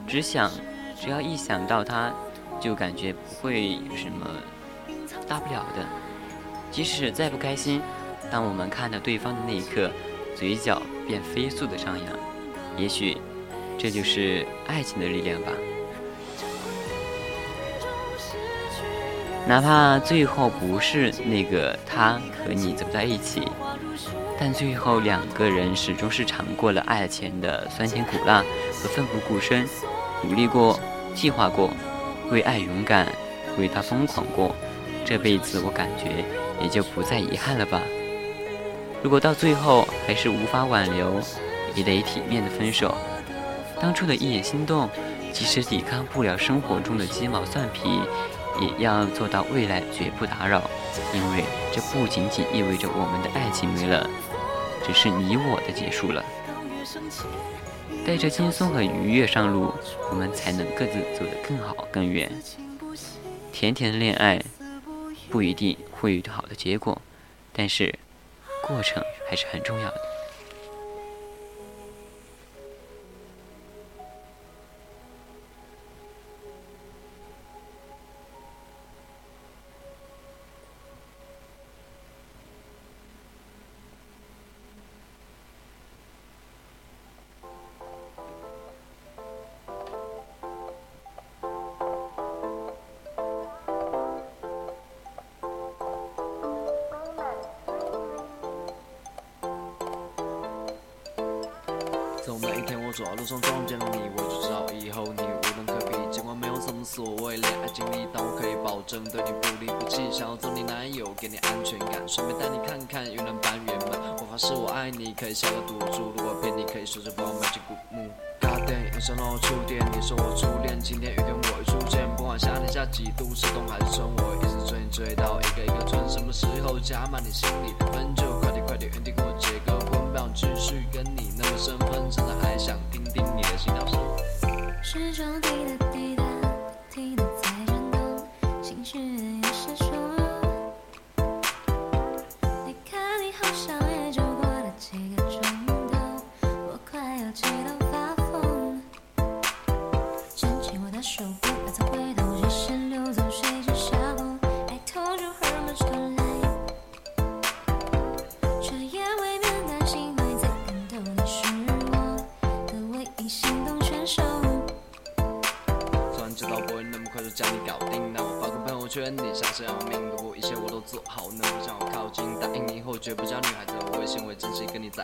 [0.07, 0.51] 只想
[0.99, 2.15] 只要一想到他，
[2.61, 4.27] 就感觉不会有什么
[5.27, 5.85] 大不了的。
[6.71, 7.83] 即使再不开心，
[8.31, 9.91] 当我们看到对方的那一刻，
[10.37, 12.07] 嘴角便飞速的上扬。
[12.77, 13.17] 也许，
[13.79, 15.53] 这就是爱情的力量吧。
[19.47, 23.49] 哪怕最后不是那个他和你走在一起，
[24.39, 29.67] 但最后两个人始终是尝过了爱情的酸甜苦辣和奋不顾身，
[30.23, 30.79] 努力过，
[31.15, 31.71] 计划过，
[32.31, 33.07] 为爱勇敢，
[33.57, 34.55] 为他疯狂过，
[35.03, 36.23] 这辈子我感觉
[36.63, 37.81] 也就不再遗憾了吧。
[39.03, 41.23] 如果到最后还是无法挽留，
[41.75, 42.95] 也得体面的分手。
[43.81, 44.89] 当初的一眼心动，
[45.33, 48.01] 即使抵抗不了生活中的鸡毛蒜皮。
[48.61, 50.69] 也要做到未来绝不打扰，
[51.15, 54.11] 因为这不仅仅意味着我们的爱情没了，
[54.85, 56.25] 只是你我的结束了。
[58.05, 59.73] 带着轻松和愉悦上路，
[60.11, 62.29] 我们才能各自走得更好更远。
[63.53, 64.43] 甜甜的恋爱
[65.31, 67.01] 不一定会有好的结果，
[67.53, 67.97] 但是
[68.61, 69.01] 过程
[69.31, 70.08] 还是很重要的。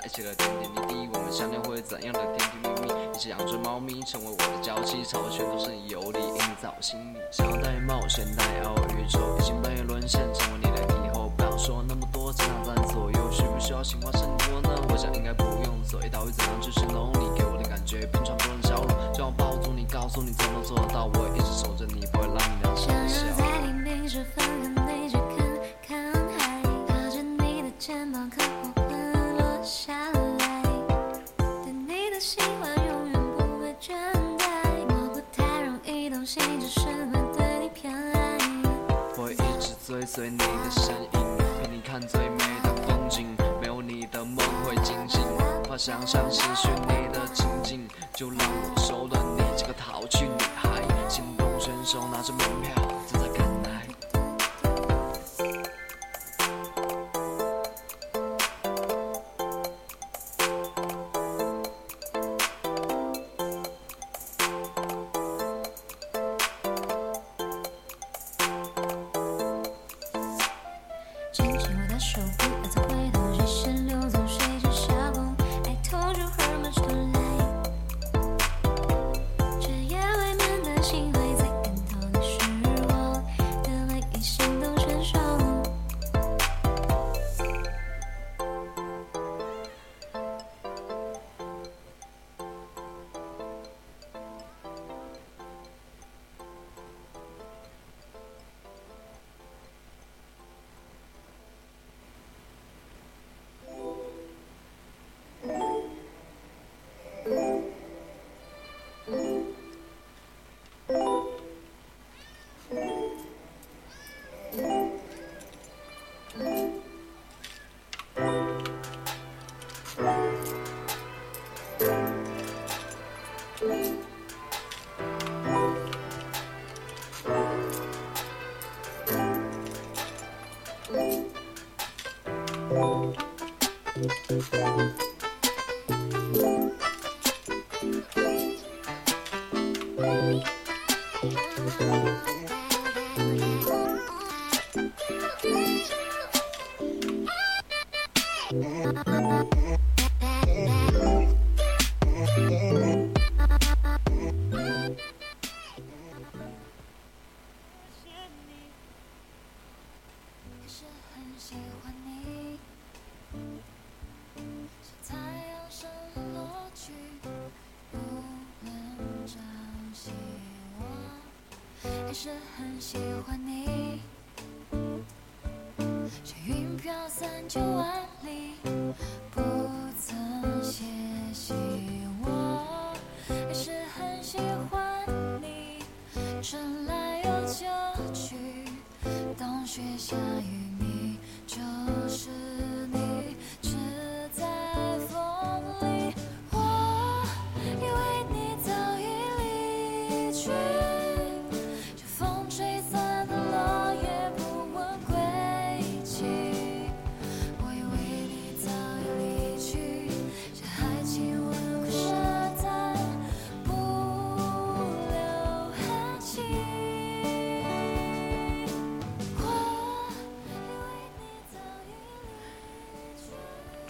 [0.05, 1.09] 一起了点点滴滴。
[1.15, 3.17] 我们相恋会怎样的甜甜蜜蜜？
[3.17, 7.19] 一起养只猫咪，成为我的娇妻，朝的全都是你有理，印在我心里。
[7.33, 11.33] 想要带你冒险，带你遨宇宙，已经被沦陷，成为你的以后。
[11.35, 14.77] 不要说那么多，只想在左右，需不需要情话胜多呢？
[14.91, 18.05] 我想应该不用，所以到底怎样去形容你给我的感觉？
[18.13, 22.64] 冰川不能消融，就要抱住你，告诉你怎么做得到，我一直守着你，不会让你
[45.85, 47.87] 想象失去你的情景。
[48.15, 48.39] 就让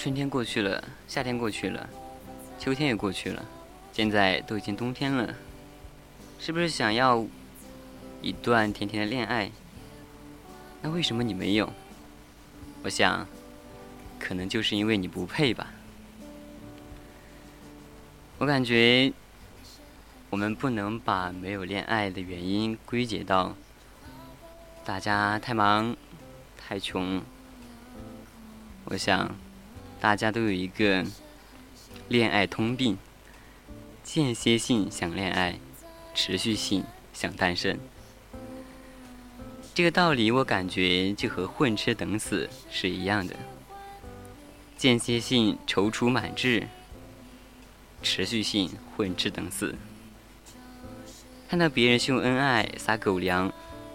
[0.05, 1.89] 春天过去了，夏天过去了，
[2.59, 3.43] 秋天也过去了，
[3.91, 5.35] 现在都已经冬天了，
[6.39, 7.25] 是不是想要
[8.21, 9.51] 一段甜甜的恋爱？
[10.83, 11.73] 那为什么你没有？
[12.83, 13.27] 我想，
[14.19, 15.73] 可能就是因为你不配吧。
[18.37, 19.11] 我感觉，
[20.29, 23.57] 我们不能把没有恋爱的原因归结到
[24.85, 25.97] 大家太忙、
[26.59, 27.23] 太穷。
[28.85, 29.35] 我想。
[30.05, 31.03] 大家都有一个
[32.09, 32.99] 恋爱通病：
[34.03, 35.59] 间歇性想恋爱，
[36.15, 37.81] 持续性想单身。
[39.75, 43.35] 这个道理我感觉就和混吃等死是一样的。
[44.77, 46.69] 间歇性踌躇满志，
[48.03, 49.75] 持续性混吃等死。
[51.49, 53.51] 看到别人秀恩爱、撒狗粮，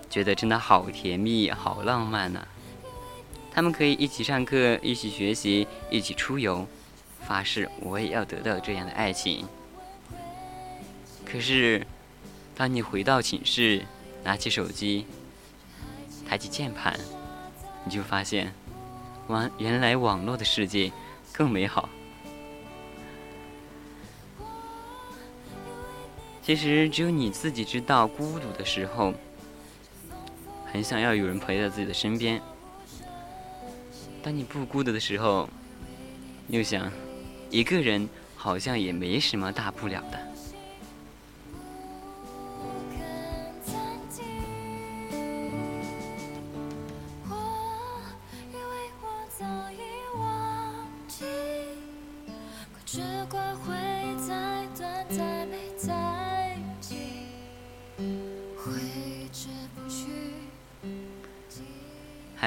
[0.10, 2.48] 觉得真的好甜蜜、好浪漫呐、
[3.52, 6.66] 他们可以一起上课，一起学习，一起出游，
[7.22, 9.46] 发誓我也要得到这样的爱情。
[11.26, 11.86] 可是，
[12.56, 13.86] 当你回到寝室，
[14.24, 15.06] 拿起手机，
[16.28, 16.98] 抬起键盘，
[17.86, 18.54] 你就发现，
[19.28, 20.92] 网原来网络的世界
[21.34, 21.90] 更美好。
[26.42, 29.14] 其实只有你自己知道，孤独的时候，
[30.72, 32.42] 很想要有人陪在自己的身边。
[34.22, 35.50] 当你不孤独的时候，
[36.50, 36.92] 又想
[37.50, 40.29] 一个人好像也没什么大不了的。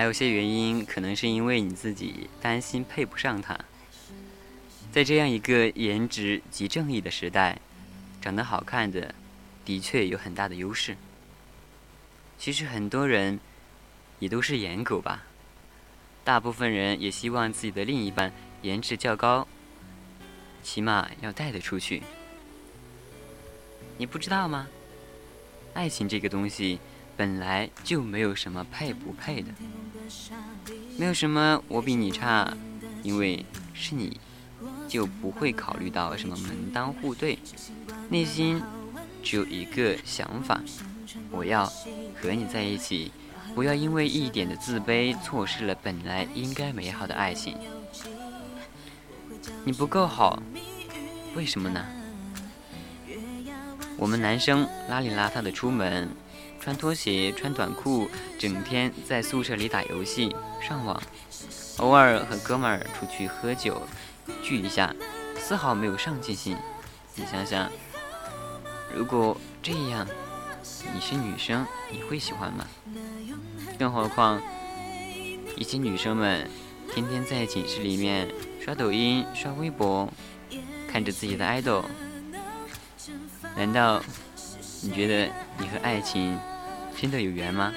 [0.02, 3.56] 还有些原因，可能是因为你自己担心配不上他。
[4.90, 7.60] 在这样一个颜值即正义的时代，
[8.20, 9.14] 长得好看的
[9.64, 10.96] 的确有很大的优势。
[12.36, 13.38] 其实很多人
[14.18, 15.22] 也都是颜狗吧，
[16.24, 19.46] 大部分人也希望自己的另一半颜值较高，
[20.64, 22.02] 起码要带得出去。
[23.98, 24.66] 你不知道吗？
[25.74, 26.80] 爱情这个东西
[27.22, 29.52] 本来就没有什么配不配的，
[30.98, 32.52] 没有什么我比你差，
[33.04, 34.18] 因为是你，
[34.88, 37.38] 就不会考虑到什么门当户对，
[38.08, 38.60] 内心
[39.22, 40.60] 只有一个想法：
[41.30, 41.64] 我要
[42.20, 43.12] 和你在一起，
[43.54, 47.56] 不要因为一点的自卑错失了本来应该美好的爱情。
[49.64, 50.42] 你不够好，
[51.36, 51.86] 为什么呢？
[53.96, 56.08] 我们男生邋里邋遢的出门，
[56.62, 58.08] 穿拖鞋、穿短裤，
[58.38, 61.02] 整天在宿舍里打游戏、上网，
[61.78, 63.82] 偶尔和哥们儿出去喝酒，
[64.44, 64.94] 聚一下，
[65.36, 66.56] 丝毫没有上进心。
[67.16, 67.68] 你想想，
[68.94, 70.06] 如果这样，
[70.94, 72.64] 你是女生，你会喜欢吗？
[73.76, 74.40] 更何况，
[75.56, 76.48] 一些女生们
[76.94, 78.32] 天天在寝室里面
[78.64, 80.08] 刷抖音、刷微博，
[80.88, 81.82] 看着自己的 idol。
[83.56, 84.00] 难道
[84.80, 85.28] 你觉得
[85.58, 86.38] 你和爱情
[87.02, 87.74] 真的有缘吗？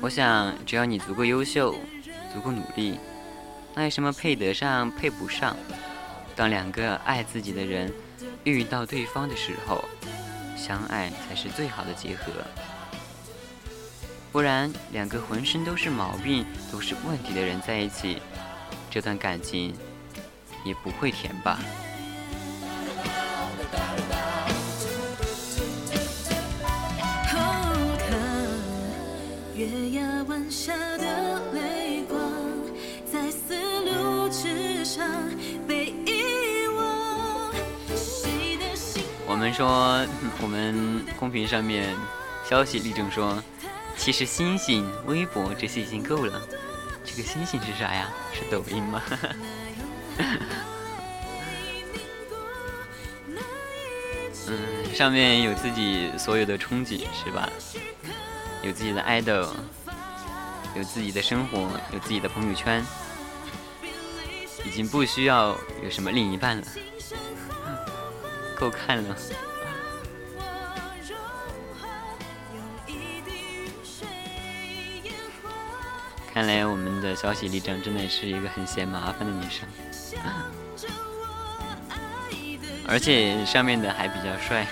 [0.00, 1.74] 我想只要你足够优秀，
[2.32, 3.00] 足够努力，
[3.74, 5.56] 那有什么配得上配不上？
[6.36, 7.92] 当两个爱自己的人
[8.44, 9.84] 遇到对方的时候。
[10.64, 12.32] 相爱才是最好的结合。
[14.32, 18.22] 不然，两个浑身都是毛病、都是问题的人在一起，
[18.90, 19.76] 这段感情
[20.64, 21.58] 也不会甜吧。
[39.44, 40.06] 我们说，
[40.40, 41.94] 我们公屏上面
[42.48, 43.42] 消息立正说，
[43.94, 46.40] 其实星星、微博这些已经够了。
[47.04, 48.08] 这个星星是啥呀？
[48.32, 49.02] 是抖音吗？
[54.48, 57.46] 嗯，上面有自己所有的憧憬是吧？
[58.62, 59.50] 有自己的 idol，
[60.74, 62.82] 有自己的生活，有自己的朋友圈，
[64.64, 66.64] 已经不需要有什么另一半了。
[68.58, 69.16] 够看了。
[76.32, 79.68] 看来我们的消息立正真的是一个很嫌麻烦的女生，
[82.88, 84.66] 而且上面的还比较帅。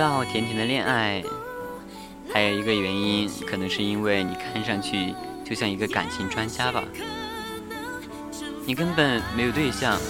[0.00, 1.22] 到甜甜的恋爱，
[2.32, 5.14] 还有一个原因，可能是因为你看上去
[5.44, 6.82] 就像一个感情专家吧。
[8.64, 10.00] 你根本没有对象，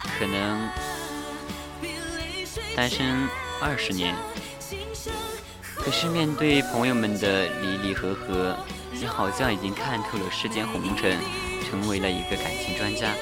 [0.00, 0.68] 可能
[2.74, 3.28] 单身
[3.60, 4.12] 二十年，
[5.76, 8.56] 可是面对朋友们的离离合合，
[8.90, 11.16] 你好像已经看透了世间红尘，
[11.70, 13.12] 成为了一个感情专家。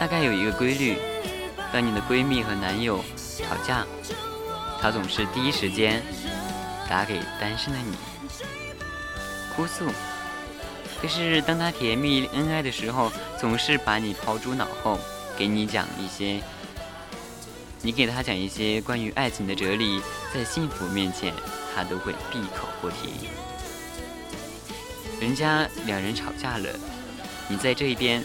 [0.00, 0.96] 大概有一个规律，
[1.72, 2.98] 当你的闺蜜和男友。
[3.42, 3.84] 吵架，
[4.80, 6.02] 他总是第一时间
[6.88, 7.96] 打给单身的你，
[9.54, 9.86] 哭诉。
[11.00, 14.98] 可是当他甜蜜恩爱的时候，总是把你抛诸脑后，
[15.36, 16.40] 给你讲一些，
[17.82, 20.00] 你给他讲一些关于爱情的哲理，
[20.32, 21.34] 在幸福面前，
[21.74, 23.28] 他都会闭口不提。
[25.20, 26.68] 人家两人吵架了，
[27.48, 28.22] 你在这一边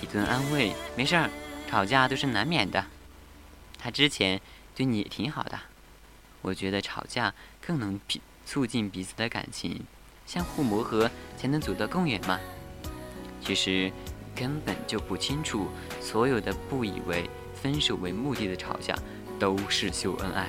[0.00, 1.28] 一顿安慰，没事儿，
[1.70, 2.82] 吵架都是难免的。
[3.84, 4.40] 他之前
[4.74, 5.60] 对你也挺好的，
[6.40, 8.00] 我觉得吵架更能
[8.46, 9.84] 促进彼此的感情，
[10.24, 12.40] 相互磨合才能走得更远嘛。
[13.42, 13.92] 其实
[14.34, 15.68] 根本就不清楚，
[16.00, 18.98] 所有的不以为分手为目的的吵架
[19.38, 20.48] 都是秀恩爱。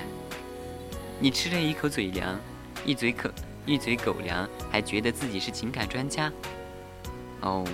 [1.20, 2.40] 你吃了一口嘴粮，
[2.86, 3.30] 一嘴口
[3.66, 6.32] 一嘴狗粮，还觉得自己是情感专家？
[7.42, 7.68] 哦，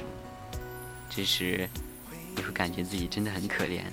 [1.07, 1.69] 这时
[2.35, 3.83] 你会感觉自己真的很可怜。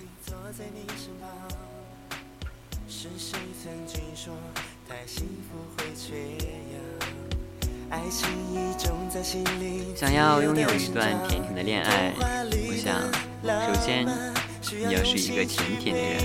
[9.95, 13.03] 想要拥有一段甜甜的恋爱，我想，
[13.45, 14.07] 首先
[14.87, 16.19] 你要是一个甜甜的人，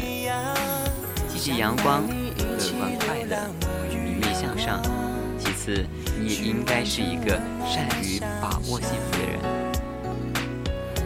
[1.27, 3.35] 积极阳光、乐观快乐、
[3.89, 4.81] 明媚向上。
[5.37, 5.85] 其次，
[6.17, 9.39] 你也应该是一个善于把握幸福的人，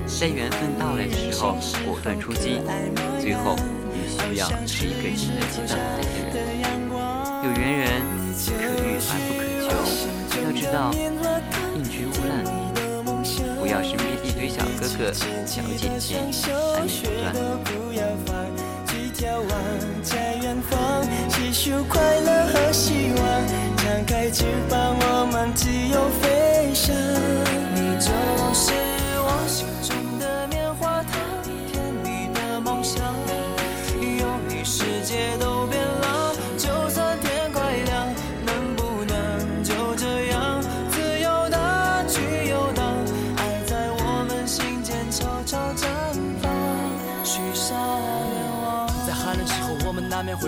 [0.06, 2.62] 在缘分到来的时候果断出击。
[3.20, 3.56] 最后，
[3.92, 6.56] 你需要是一个经得起等待的人。
[7.44, 7.88] 有缘人
[8.46, 8.52] 可
[8.84, 9.37] 遇而不
[9.68, 9.74] 求，
[10.44, 10.92] 要知道。
[13.60, 16.98] 不要身边一堆小哥哥、小姐姐暧昧
[17.64, 18.08] 不断。
[28.54, 28.97] 细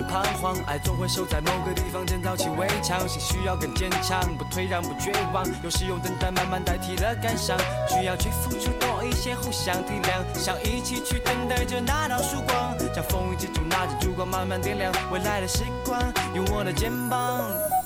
[0.10, 3.08] 彷徨，爱总会守在某个地方，建造起围墙。
[3.08, 5.46] 心需要更坚强，不退让，不绝望。
[5.64, 7.56] 有时用等待慢慢代替了感伤，
[7.88, 10.24] 需要去付出多一些，互相体谅。
[10.34, 16.02] 想一起去等待着那道曙光，将风雨之中拿着烛光慢慢点亮未来的时光，
[16.34, 17.79] 有我的肩膀。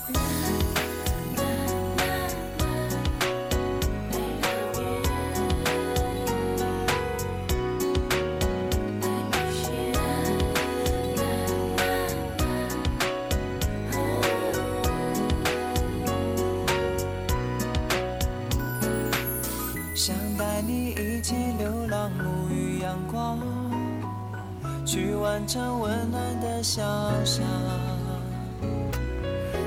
[24.94, 26.84] 去完成温暖的想
[27.24, 27.44] 象。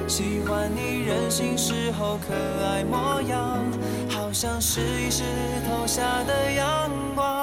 [0.07, 2.33] 喜欢你任性时候可
[2.65, 3.59] 爱模样，
[4.09, 5.23] 好像是一石
[5.67, 7.36] 投下的阳光。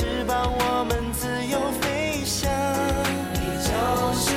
[0.00, 2.50] 翅膀，我们自由飞翔。
[3.34, 3.68] 你就
[4.16, 4.32] 是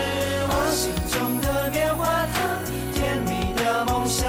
[0.52, 2.04] 我心中的棉花
[2.36, 2.60] 糖，
[2.94, 4.28] 甜蜜的梦想。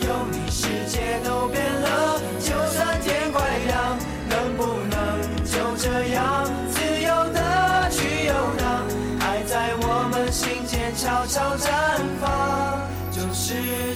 [0.00, 2.18] 有你，世界都变了。
[2.40, 3.98] 就算天快亮，
[4.30, 8.88] 能不能就这样自由的去游荡？
[9.20, 12.80] 爱在我们心间悄悄绽放，
[13.12, 13.52] 就是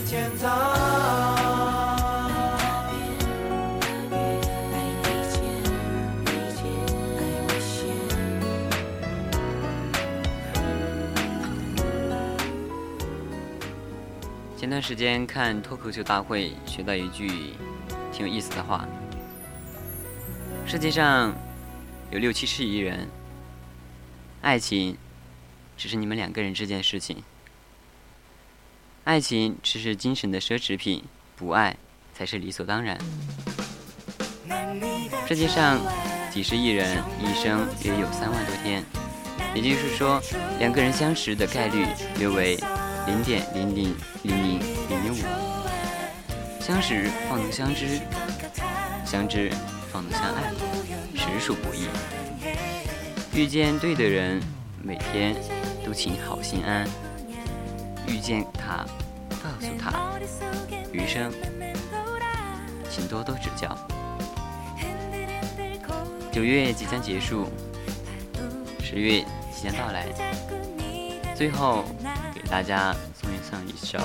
[0.07, 1.38] 天堂。
[14.79, 17.29] 段时间看脱口秀大会，学到一句
[18.13, 18.87] 挺有意思的话：
[20.65, 21.35] 世界上
[22.13, 23.09] 有六七十亿人，
[24.41, 24.97] 爱情
[25.77, 27.25] 只是你们两个人之间的事情。
[29.03, 31.03] 爱情只是精神的奢侈品，
[31.35, 31.77] 不爱
[32.15, 32.97] 才是理所当然。
[35.27, 35.81] 世界上
[36.31, 38.85] 几十亿人，一生约有三万多天，
[39.57, 40.23] 也就是说，
[40.61, 41.85] 两个人相识的概率
[42.21, 42.57] 约为
[43.09, 44.61] 零点零零零零
[44.91, 45.17] 零零五。
[46.61, 47.99] 相识方能相知，
[49.03, 49.51] 相知
[49.91, 50.53] 方能相爱，
[51.15, 51.89] 实属不易。
[53.33, 54.43] 遇见对的人，
[54.83, 55.35] 每天
[55.87, 56.87] 都请好心安。
[58.07, 58.85] 遇见他，
[59.31, 60.19] 告诉他，
[60.93, 61.33] 余生
[62.91, 63.75] 请多多指教。
[66.31, 67.49] 九月即将结束，
[68.85, 70.07] 十月即将到来，
[71.35, 71.87] 最后
[72.51, 73.99] 大家送上一首。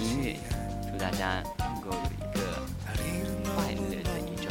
[0.00, 0.36] 音乐
[0.90, 2.40] 祝大家能够有一个
[3.54, 4.50] 快乐的一周。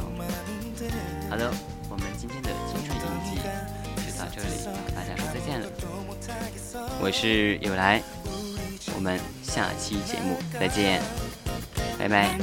[1.29, 1.51] 好的
[1.89, 3.41] 我们今天的青春印记
[4.05, 5.67] 就到这里和大家说再见了。
[7.01, 8.01] 我是有来
[8.95, 11.01] 我们下期节目再见。
[11.97, 12.37] 拜拜。